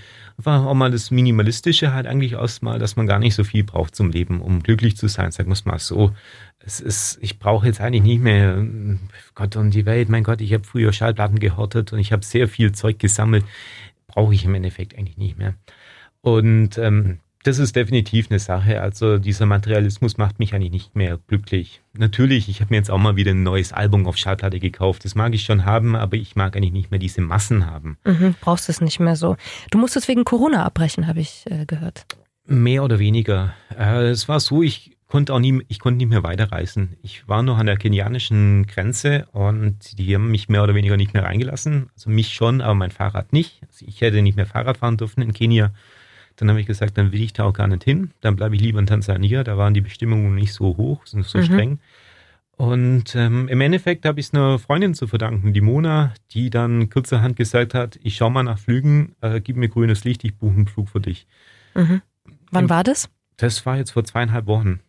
war 0.45 0.67
auch 0.67 0.73
mal 0.73 0.91
das 0.91 1.11
Minimalistische 1.11 1.93
halt 1.93 2.07
eigentlich 2.07 2.35
aus 2.35 2.61
dass 2.79 2.95
man 2.95 3.07
gar 3.07 3.19
nicht 3.19 3.35
so 3.35 3.43
viel 3.43 3.63
braucht 3.63 3.95
zum 3.95 4.11
Leben, 4.11 4.41
um 4.41 4.63
glücklich 4.63 4.97
zu 4.97 5.07
sein, 5.07 5.31
sagen 5.31 5.49
wir 5.49 5.57
mal 5.65 5.79
so. 5.79 6.11
Es 6.59 6.79
ist, 6.79 7.17
ich 7.21 7.39
brauche 7.39 7.65
jetzt 7.67 7.81
eigentlich 7.81 8.03
nicht 8.03 8.21
mehr 8.21 8.65
Gott 9.33 9.55
und 9.55 9.71
die 9.71 9.85
Welt, 9.85 10.09
mein 10.09 10.23
Gott, 10.23 10.41
ich 10.41 10.53
habe 10.53 10.63
früher 10.63 10.93
Schallplatten 10.93 11.39
gehortet 11.39 11.91
und 11.93 11.99
ich 11.99 12.11
habe 12.11 12.23
sehr 12.23 12.47
viel 12.47 12.71
Zeug 12.71 12.99
gesammelt. 12.99 13.45
Brauche 14.07 14.33
ich 14.33 14.45
im 14.45 14.53
Endeffekt 14.53 14.97
eigentlich 14.97 15.17
nicht 15.17 15.37
mehr. 15.37 15.55
Und 16.21 16.77
ähm, 16.77 17.19
das 17.43 17.59
ist 17.59 17.75
definitiv 17.75 18.27
eine 18.29 18.39
Sache. 18.39 18.81
Also 18.81 19.17
dieser 19.17 19.45
Materialismus 19.45 20.17
macht 20.17 20.39
mich 20.39 20.53
eigentlich 20.53 20.71
nicht 20.71 20.95
mehr 20.95 21.19
glücklich. 21.27 21.81
Natürlich, 21.93 22.49
ich 22.49 22.61
habe 22.61 22.73
mir 22.73 22.77
jetzt 22.77 22.91
auch 22.91 22.97
mal 22.97 23.15
wieder 23.15 23.31
ein 23.31 23.43
neues 23.43 23.73
Album 23.73 24.05
auf 24.05 24.17
Schallplatte 24.17 24.59
gekauft. 24.59 25.05
Das 25.05 25.15
mag 25.15 25.33
ich 25.33 25.43
schon 25.43 25.65
haben, 25.65 25.95
aber 25.95 26.17
ich 26.17 26.35
mag 26.35 26.55
eigentlich 26.55 26.71
nicht 26.71 26.91
mehr 26.91 26.99
diese 26.99 27.21
Massen 27.21 27.65
haben. 27.65 27.97
Mhm, 28.05 28.35
brauchst 28.39 28.69
es 28.69 28.81
nicht 28.81 28.99
mehr 28.99 29.15
so. 29.15 29.37
Du 29.71 29.77
musstest 29.77 30.07
wegen 30.07 30.23
Corona 30.23 30.63
abbrechen, 30.63 31.07
habe 31.07 31.19
ich 31.19 31.45
äh, 31.49 31.65
gehört. 31.65 32.05
Mehr 32.45 32.83
oder 32.83 32.99
weniger. 32.99 33.53
Äh, 33.77 34.09
es 34.09 34.27
war 34.27 34.39
so, 34.39 34.61
ich 34.61 34.97
konnte 35.07 35.33
auch 35.33 35.39
nie, 35.39 35.61
ich 35.67 35.79
konnte 35.79 35.97
nicht 35.97 36.09
mehr 36.09 36.23
weiterreisen. 36.23 36.95
Ich 37.01 37.27
war 37.27 37.43
noch 37.43 37.57
an 37.57 37.65
der 37.65 37.77
kenianischen 37.77 38.65
Grenze 38.65 39.27
und 39.33 39.97
die 39.99 40.15
haben 40.15 40.31
mich 40.31 40.47
mehr 40.47 40.63
oder 40.63 40.73
weniger 40.73 40.95
nicht 40.95 41.13
mehr 41.13 41.23
reingelassen. 41.23 41.89
Also 41.95 42.09
mich 42.09 42.33
schon, 42.33 42.61
aber 42.61 42.75
mein 42.75 42.91
Fahrrad 42.91 43.33
nicht. 43.33 43.61
Also 43.67 43.85
ich 43.85 43.99
hätte 44.01 44.21
nicht 44.21 44.37
mehr 44.37 44.45
Fahrrad 44.45 44.77
fahren 44.77 44.97
dürfen 44.97 45.21
in 45.21 45.33
Kenia. 45.33 45.73
Dann 46.41 46.49
habe 46.49 46.59
ich 46.59 46.65
gesagt, 46.65 46.97
dann 46.97 47.11
will 47.11 47.21
ich 47.21 47.33
da 47.33 47.43
auch 47.43 47.53
gar 47.53 47.67
nicht 47.67 47.83
hin. 47.83 48.09
Dann 48.19 48.35
bleibe 48.35 48.55
ich 48.55 48.61
lieber 48.63 48.79
in 48.79 48.87
Tansania. 48.87 49.43
Da 49.43 49.59
waren 49.59 49.75
die 49.75 49.81
Bestimmungen 49.81 50.33
nicht 50.33 50.53
so 50.53 50.75
hoch, 50.75 51.05
sind 51.05 51.23
so 51.23 51.37
mhm. 51.37 51.43
streng. 51.43 51.79
Und 52.57 53.15
ähm, 53.15 53.47
im 53.47 53.61
Endeffekt 53.61 54.05
habe 54.05 54.19
ich 54.19 54.25
es 54.25 54.33
einer 54.33 54.57
Freundin 54.57 54.95
zu 54.95 55.05
verdanken, 55.05 55.53
die 55.53 55.61
Mona, 55.61 56.15
die 56.31 56.49
dann 56.49 56.89
kurzerhand 56.89 57.35
gesagt 57.35 57.75
hat, 57.75 57.99
ich 58.01 58.15
schaue 58.15 58.31
mal 58.31 58.41
nach 58.41 58.57
Flügen, 58.57 59.15
äh, 59.21 59.39
gib 59.39 59.55
mir 59.55 59.69
grünes 59.69 60.03
Licht, 60.03 60.23
ich 60.23 60.35
buche 60.35 60.55
einen 60.55 60.67
Flug 60.67 60.89
für 60.89 60.99
dich. 60.99 61.27
Mhm. 61.75 62.01
Wann 62.49 62.69
war 62.71 62.83
das? 62.83 63.07
Das 63.37 63.63
war 63.67 63.77
jetzt 63.77 63.91
vor 63.91 64.03
zweieinhalb 64.03 64.47
Wochen. 64.47 64.79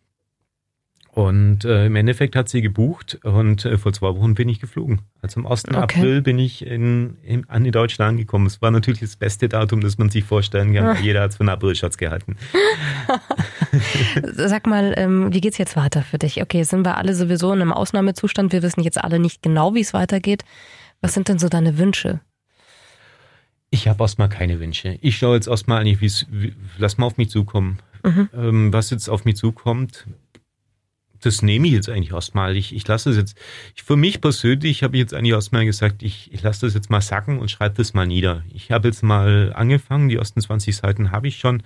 Und 1.14 1.66
äh, 1.66 1.86
im 1.86 1.96
Endeffekt 1.96 2.34
hat 2.36 2.48
sie 2.48 2.62
gebucht 2.62 3.18
und 3.22 3.66
äh, 3.66 3.76
vor 3.76 3.92
zwei 3.92 4.08
Wochen 4.16 4.34
bin 4.34 4.48
ich 4.48 4.60
geflogen. 4.60 5.02
Also 5.20 5.40
am 5.40 5.46
1. 5.46 5.68
Okay. 5.68 5.76
April 5.76 6.22
bin 6.22 6.38
ich 6.38 6.64
in, 6.64 7.18
in, 7.22 7.46
an 7.50 7.64
die 7.64 7.70
Deutschland 7.70 8.12
angekommen. 8.12 8.46
Es 8.46 8.62
war 8.62 8.70
natürlich 8.70 9.00
das 9.00 9.16
beste 9.16 9.50
Datum, 9.50 9.82
das 9.82 9.98
man 9.98 10.08
sich 10.08 10.24
vorstellen 10.24 10.72
kann. 10.72 11.04
Jeder 11.04 11.20
hat 11.20 11.32
es 11.32 11.36
für 11.36 11.42
einen 11.42 11.50
Aprilschatz 11.50 11.98
gehalten. 11.98 12.36
Sag 14.32 14.66
mal, 14.66 14.94
ähm, 14.96 15.34
wie 15.34 15.42
geht's 15.42 15.58
jetzt 15.58 15.76
weiter 15.76 16.00
für 16.00 16.16
dich? 16.16 16.40
Okay, 16.40 16.62
sind 16.62 16.86
wir 16.86 16.96
alle 16.96 17.14
sowieso 17.14 17.52
in 17.52 17.60
einem 17.60 17.72
Ausnahmezustand. 17.74 18.50
Wir 18.50 18.62
wissen 18.62 18.80
jetzt 18.80 18.96
alle 18.96 19.18
nicht 19.18 19.42
genau, 19.42 19.74
wie 19.74 19.80
es 19.80 19.92
weitergeht. 19.92 20.44
Was 21.02 21.12
sind 21.12 21.28
denn 21.28 21.38
so 21.38 21.50
deine 21.50 21.76
Wünsche? 21.76 22.20
Ich 23.68 23.86
habe 23.86 24.02
erstmal 24.02 24.30
keine 24.30 24.60
Wünsche. 24.60 24.98
Ich 25.02 25.18
schaue 25.18 25.34
jetzt 25.34 25.48
erstmal 25.48 25.82
eigentlich, 25.82 26.26
wie, 26.30 26.54
lass 26.78 26.96
mal 26.96 27.04
auf 27.04 27.18
mich 27.18 27.28
zukommen. 27.28 27.80
Mhm. 28.02 28.30
Ähm, 28.34 28.72
was 28.72 28.88
jetzt 28.88 29.10
auf 29.10 29.26
mich 29.26 29.36
zukommt, 29.36 30.06
das 31.22 31.42
nehme 31.42 31.66
ich 31.66 31.72
jetzt 31.72 31.88
eigentlich 31.88 32.12
erstmal. 32.12 32.56
Ich, 32.56 32.74
ich 32.74 32.86
lasse 32.86 33.10
es 33.10 33.16
jetzt, 33.16 33.38
ich, 33.74 33.82
für 33.82 33.96
mich 33.96 34.20
persönlich 34.20 34.82
habe 34.82 34.96
ich 34.96 35.00
jetzt 35.00 35.14
eigentlich 35.14 35.32
erstmal 35.32 35.64
gesagt, 35.64 36.02
ich, 36.02 36.32
ich 36.32 36.42
lasse 36.42 36.66
das 36.66 36.74
jetzt 36.74 36.90
mal 36.90 37.00
sacken 37.00 37.38
und 37.38 37.50
schreibe 37.50 37.76
das 37.76 37.94
mal 37.94 38.06
nieder. 38.06 38.44
Ich 38.52 38.70
habe 38.70 38.88
jetzt 38.88 39.02
mal 39.02 39.52
angefangen, 39.54 40.08
die 40.08 40.16
ersten 40.16 40.40
20 40.40 40.76
Seiten 40.76 41.10
habe 41.10 41.28
ich 41.28 41.38
schon. 41.38 41.62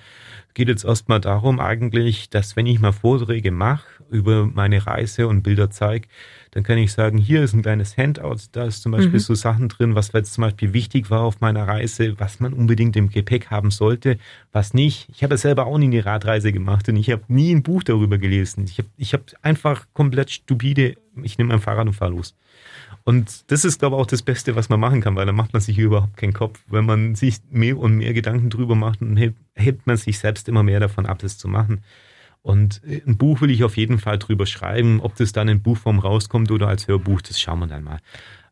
Geht 0.54 0.68
jetzt 0.68 0.84
erstmal 0.84 1.20
darum 1.20 1.60
eigentlich, 1.60 2.30
dass 2.30 2.56
wenn 2.56 2.66
ich 2.66 2.78
mal 2.78 2.92
Vorträge 2.92 3.50
mache 3.50 3.84
über 4.10 4.46
meine 4.46 4.86
Reise 4.86 5.26
und 5.28 5.42
Bilder 5.42 5.70
zeige, 5.70 6.08
dann 6.52 6.62
kann 6.62 6.78
ich 6.78 6.92
sagen, 6.92 7.18
hier 7.18 7.42
ist 7.42 7.52
ein 7.52 7.62
kleines 7.62 7.96
Handout, 7.96 8.36
da 8.52 8.64
ist 8.64 8.82
zum 8.82 8.92
Beispiel 8.92 9.14
mhm. 9.14 9.18
so 9.18 9.34
Sachen 9.34 9.68
drin, 9.68 9.94
was 9.94 10.12
jetzt 10.12 10.34
zum 10.34 10.42
Beispiel 10.42 10.72
wichtig 10.72 11.10
war 11.10 11.22
auf 11.22 11.40
meiner 11.40 11.66
Reise, 11.66 12.18
was 12.18 12.40
man 12.40 12.52
unbedingt 12.52 12.96
im 12.96 13.10
Gepäck 13.10 13.50
haben 13.50 13.70
sollte, 13.70 14.18
was 14.52 14.74
nicht. 14.74 15.08
Ich 15.12 15.22
habe 15.22 15.36
selber 15.36 15.66
auch 15.66 15.78
nie 15.78 15.86
eine 15.86 16.04
Radreise 16.04 16.52
gemacht 16.52 16.88
und 16.88 16.96
ich 16.96 17.10
habe 17.10 17.22
nie 17.28 17.54
ein 17.54 17.62
Buch 17.62 17.82
darüber 17.82 18.18
gelesen. 18.18 18.64
Ich 18.64 18.78
habe 18.78 18.88
ich 18.96 19.12
hab 19.12 19.22
einfach 19.42 19.86
komplett 19.92 20.30
stupide, 20.30 20.96
ich 21.22 21.38
nehme 21.38 21.48
mein 21.48 21.60
Fahrrad 21.60 21.86
und 21.86 21.94
fahre 21.94 22.12
los. 22.12 22.34
Und 23.04 23.52
das 23.52 23.64
ist, 23.64 23.78
glaube 23.78 23.94
ich, 23.94 24.02
auch 24.02 24.06
das 24.06 24.22
Beste, 24.22 24.56
was 24.56 24.68
man 24.68 24.80
machen 24.80 25.00
kann, 25.00 25.14
weil 25.14 25.26
da 25.26 25.32
macht 25.32 25.52
man 25.52 25.62
sich 25.62 25.78
überhaupt 25.78 26.16
keinen 26.16 26.32
Kopf. 26.32 26.58
Wenn 26.66 26.86
man 26.86 27.14
sich 27.14 27.36
mehr 27.50 27.78
und 27.78 27.98
mehr 27.98 28.12
Gedanken 28.12 28.50
drüber 28.50 28.74
macht, 28.74 29.00
dann 29.00 29.16
hält 29.16 29.86
man 29.86 29.96
sich 29.96 30.18
selbst 30.18 30.48
immer 30.48 30.64
mehr 30.64 30.80
davon 30.80 31.06
ab, 31.06 31.20
das 31.20 31.38
zu 31.38 31.46
machen. 31.46 31.84
Und 32.46 32.80
ein 32.84 33.16
Buch 33.16 33.40
will 33.40 33.50
ich 33.50 33.64
auf 33.64 33.76
jeden 33.76 33.98
Fall 33.98 34.20
drüber 34.20 34.46
schreiben. 34.46 35.00
Ob 35.00 35.16
das 35.16 35.32
dann 35.32 35.48
in 35.48 35.62
Buchform 35.62 35.98
rauskommt 35.98 36.52
oder 36.52 36.68
als 36.68 36.86
Hörbuch, 36.86 37.20
das 37.20 37.40
schauen 37.40 37.58
wir 37.58 37.66
dann 37.66 37.82
mal. 37.82 37.98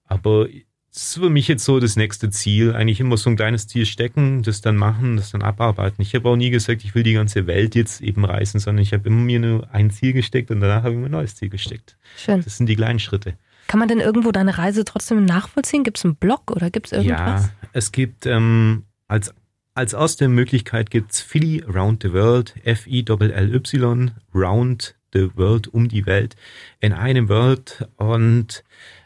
Aber 0.03 0.49
das 0.93 1.03
ist 1.05 1.19
für 1.19 1.31
mich 1.31 1.47
jetzt 1.47 1.65
so 1.65 1.79
das 1.79 1.95
nächste 1.95 2.29
Ziel. 2.29 2.75
Eigentlich 2.75 2.99
immer 2.99 3.17
so 3.17 3.31
ein 3.31 3.37
kleines 3.37 3.69
Ziel 3.69 3.87
stecken, 3.87 4.43
das 4.43 4.61
dann 4.61 4.75
machen, 4.75 5.17
das 5.17 5.31
dann 5.31 5.43
abarbeiten. 5.43 6.03
Ich 6.03 6.13
habe 6.17 6.29
auch 6.29 6.35
nie 6.35 6.51
gesagt, 6.51 6.83
ich 6.83 6.97
will 6.97 7.05
die 7.05 7.13
ganze 7.13 7.47
Welt 7.47 7.77
jetzt 7.77 8.01
eben 8.01 8.25
reisen, 8.25 8.59
sondern 8.59 8.83
ich 8.83 8.93
habe 8.93 9.07
immer 9.07 9.21
mir 9.21 9.39
nur 9.39 9.73
ein 9.73 9.93
Ziel 9.93 10.13
gesteckt 10.13 10.51
und 10.51 10.59
danach 10.59 10.83
habe 10.83 10.95
ich 10.95 10.99
mir 10.99 11.07
ein 11.07 11.13
neues 11.13 11.37
Ziel 11.37 11.49
gesteckt. 11.49 11.97
Schön. 12.17 12.43
Das 12.43 12.57
sind 12.57 12.67
die 12.67 12.75
kleinen 12.75 12.99
Schritte. 12.99 13.35
Kann 13.69 13.79
man 13.79 13.87
denn 13.87 14.01
irgendwo 14.01 14.33
deine 14.33 14.59
Reise 14.59 14.85
trotzdem 14.85 15.25
nachvollziehen? 15.25 15.85
Gibt 15.85 15.99
es 15.99 16.05
einen 16.05 16.17
Blog 16.17 16.51
oder 16.51 16.69
gibt 16.69 16.87
es 16.87 16.93
irgendwas? 16.93 17.45
Ja, 17.45 17.51
es 17.73 17.93
gibt 17.93 18.27
ähm, 18.27 18.87
als 19.07 19.33
als 19.75 19.93
erste 19.93 20.29
Möglichkeit 20.29 20.91
gibt's 20.91 21.21
Philly 21.21 21.63
Round 21.63 22.03
the 22.03 22.13
World, 22.13 22.55
F-I-L-L-Y, 22.65 24.13
Round 24.35 24.95
the 25.13 25.29
World, 25.37 25.69
um 25.69 25.89
die 25.89 26.07
Welt, 26.07 26.37
in 26.81 26.93
einem 26.93 27.29
Word. 27.29 27.89
Und 27.97 28.65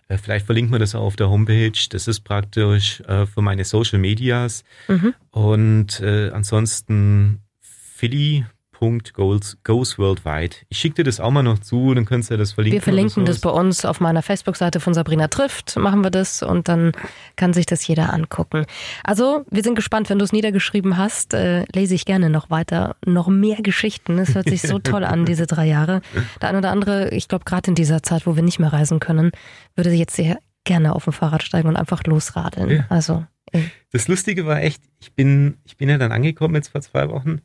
Äh, 0.09 0.16
vielleicht 0.18 0.46
verlinkt 0.46 0.70
man 0.70 0.81
das 0.81 0.94
auch 0.94 1.02
auf 1.02 1.16
der 1.16 1.31
Homepage. 1.31 1.78
Das 1.90 2.09
ist 2.09 2.20
praktisch 2.20 3.00
äh, 3.02 3.26
für 3.26 3.42
meine 3.42 3.64
Social 3.64 3.98
Medias. 3.98 4.64
Mhm. 4.88 5.14
Und 5.31 6.00
äh, 6.00 6.31
ansonsten 6.31 7.42
Philly 7.61 8.46
Goes, 8.79 9.59
goes 9.64 9.99
Worldwide. 9.99 10.57
Ich 10.69 10.79
schicke 10.79 10.97
dir 10.97 11.05
das 11.05 11.21
auch 11.21 11.31
mal 11.31 11.43
noch 11.43 11.59
zu, 11.59 11.95
dann 11.95 12.05
könntest 12.05 12.31
du 12.31 12.37
das 12.37 12.53
verlinken. 12.53 12.77
Wir 12.77 12.83
verlinken 12.83 13.25
das 13.25 13.41
bei 13.41 13.51
uns 13.51 13.85
auf 13.85 14.01
meiner 14.01 14.23
Facebook-Seite 14.23 14.79
von 14.79 14.95
Sabrina 14.95 15.29
trifft, 15.29 15.77
machen 15.77 16.03
wir 16.03 16.11
das 16.11 16.43
und 16.43 16.69
dann 16.69 16.93
kann 17.37 17.53
sich 17.53 17.67
das 17.67 17.87
jeder 17.87 18.12
angucken. 18.12 18.67
Also, 19.03 19.45
wir 19.51 19.62
sind 19.62 19.75
gespannt, 19.75 20.11
wenn 20.11 20.19
du 20.19 20.25
es 20.25 20.33
niedergeschrieben 20.33 20.97
hast, 20.97 21.35
äh, 21.35 21.64
lese 21.75 21.95
ich 21.95 22.05
gerne 22.05 22.31
noch 22.31 22.51
weiter, 22.51 22.97
noch 23.05 23.29
mehr 23.29 23.62
Geschichten. 23.62 24.19
Es 24.19 24.35
hört 24.35 24.49
sich 24.49 24.62
so 24.62 24.79
toll 24.79 25.05
an, 25.05 25.25
diese 25.25 25.47
drei 25.47 25.67
Jahre. 25.67 26.01
Der 26.41 26.51
eine 26.51 26.59
oder 26.59 26.71
andere, 26.71 27.11
ich 27.11 27.29
glaube, 27.29 27.45
gerade 27.45 27.69
in 27.71 27.75
dieser 27.75 28.03
Zeit, 28.03 28.27
wo 28.27 28.37
wir 28.37 28.43
nicht 28.43 28.61
mehr 28.61 28.73
reisen 28.73 29.01
können, 29.01 29.33
würde 29.75 29.91
jetzt 29.91 30.14
sehr 30.14 30.38
gerne 30.64 30.95
auf 30.95 31.05
dem 31.05 31.12
Fahrrad 31.12 31.43
steigen 31.43 31.69
und 31.69 31.77
einfach 31.77 32.05
losradeln. 32.05 32.71
Ja. 32.71 32.87
Also. 32.88 33.25
Äh. 33.53 33.62
Das 33.91 34.07
Lustige 34.07 34.47
war 34.47 34.61
echt, 34.61 34.83
ich 35.01 35.14
bin, 35.14 35.57
ich 35.64 35.77
bin 35.77 35.88
ja 35.88 35.99
dann 35.99 36.12
angekommen 36.12 36.55
jetzt 36.55 36.69
vor 36.69 36.81
zwei 36.81 37.09
Wochen 37.09 37.41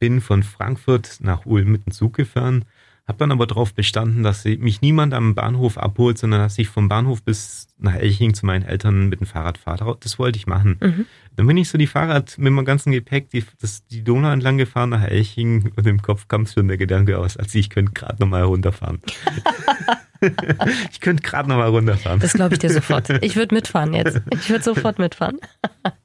bin 0.00 0.20
von 0.20 0.42
Frankfurt 0.42 1.18
nach 1.20 1.46
Ulm 1.46 1.70
mit 1.70 1.86
dem 1.86 1.92
Zug 1.92 2.14
gefahren, 2.14 2.64
habe 3.06 3.18
dann 3.18 3.32
aber 3.32 3.46
darauf 3.46 3.74
bestanden, 3.74 4.22
dass 4.22 4.44
mich 4.44 4.82
niemand 4.82 5.14
am 5.14 5.34
Bahnhof 5.34 5.78
abholt, 5.78 6.16
sondern 6.16 6.40
dass 6.40 6.58
ich 6.58 6.68
vom 6.68 6.88
Bahnhof 6.88 7.22
bis 7.22 7.66
nach 7.76 7.94
Elching 7.94 8.34
zu 8.34 8.46
meinen 8.46 8.64
Eltern 8.64 9.08
mit 9.08 9.20
dem 9.20 9.26
Fahrrad 9.26 9.58
fahre. 9.58 9.96
Das 10.00 10.18
wollte 10.18 10.38
ich 10.38 10.46
machen. 10.46 10.76
Mhm. 10.80 11.06
Dann 11.34 11.46
bin 11.46 11.56
ich 11.56 11.68
so 11.68 11.76
die 11.76 11.88
Fahrrad 11.88 12.38
mit 12.38 12.52
meinem 12.52 12.64
ganzen 12.64 12.92
Gepäck 12.92 13.30
die, 13.30 13.44
das, 13.60 13.84
die 13.86 14.04
Donau 14.04 14.30
entlang 14.30 14.58
gefahren 14.58 14.90
nach 14.90 15.02
Elching 15.02 15.72
und 15.74 15.86
im 15.86 16.00
Kopf 16.02 16.28
kam 16.28 16.46
schon 16.46 16.68
der 16.68 16.76
Gedanke 16.76 17.18
aus, 17.18 17.36
als 17.36 17.54
ich 17.54 17.68
könnte 17.68 17.92
gerade 17.92 18.20
nochmal 18.20 18.44
runterfahren. 18.44 19.02
ich 20.92 21.00
könnte 21.00 21.22
gerade 21.22 21.48
nochmal 21.48 21.70
runterfahren. 21.70 22.20
Das 22.20 22.34
glaube 22.34 22.54
ich 22.54 22.60
dir 22.60 22.70
sofort. 22.70 23.10
Ich 23.22 23.34
würde 23.34 23.54
mitfahren 23.54 23.92
jetzt. 23.92 24.22
Ich 24.34 24.50
würde 24.50 24.62
sofort 24.62 24.98
mitfahren. 25.00 25.40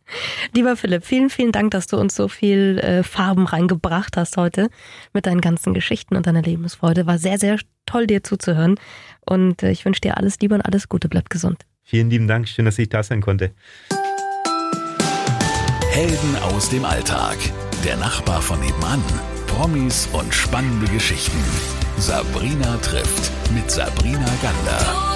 Lieber 0.54 0.76
Philipp, 0.76 1.06
vielen, 1.06 1.30
vielen 1.30 1.52
Dank, 1.52 1.72
dass 1.72 1.88
du 1.88 1.98
uns 1.98 2.16
so 2.16 2.28
viel 2.28 2.80
äh, 2.80 3.04
Farben 3.04 3.48
reingebracht 3.48 4.18
hast 4.18 4.38
heute 4.38 4.70
mit 5.14 5.26
deinen 5.26 5.42
ganzen 5.42 5.74
Geschichten 5.74 6.16
und 6.16 6.28
deiner 6.28 6.42
Lebensfreude. 6.42 7.06
War 7.06 7.18
sehr, 7.18 7.40
sehr 7.40 7.60
toll, 7.86 8.08
dir 8.08 8.24
zuzuhören. 8.24 8.76
Und 9.26 9.64
äh, 9.64 9.72
ich 9.72 9.86
wünsche 9.86 10.02
dir 10.02 10.18
alles 10.18 10.40
Liebe 10.40 10.56
und 10.56 10.62
alles 10.62 10.90
Gute. 10.90 11.10
Bleib 11.10 11.30
gesund. 11.30 11.66
Vielen 11.84 12.10
lieben 12.10 12.28
Dank. 12.28 12.48
Schön, 12.48 12.66
dass 12.66 12.80
ich 12.80 12.90
da 12.90 13.04
sein 13.04 13.22
konnte. 13.22 13.52
Helden 15.92 16.36
aus 16.44 16.70
dem 16.70 16.84
Alltag. 16.84 17.38
Der 17.86 17.98
Nachbar 17.98 18.42
von 18.42 18.60
nebenan. 18.60 19.02
Promis 19.48 20.10
und 20.12 20.34
spannende 20.34 20.92
Geschichten. 20.92 21.38
Sabrina 21.98 22.78
trifft 22.78 23.32
mit 23.54 23.70
Sabrina 23.72 24.26
Gander. 24.42 25.15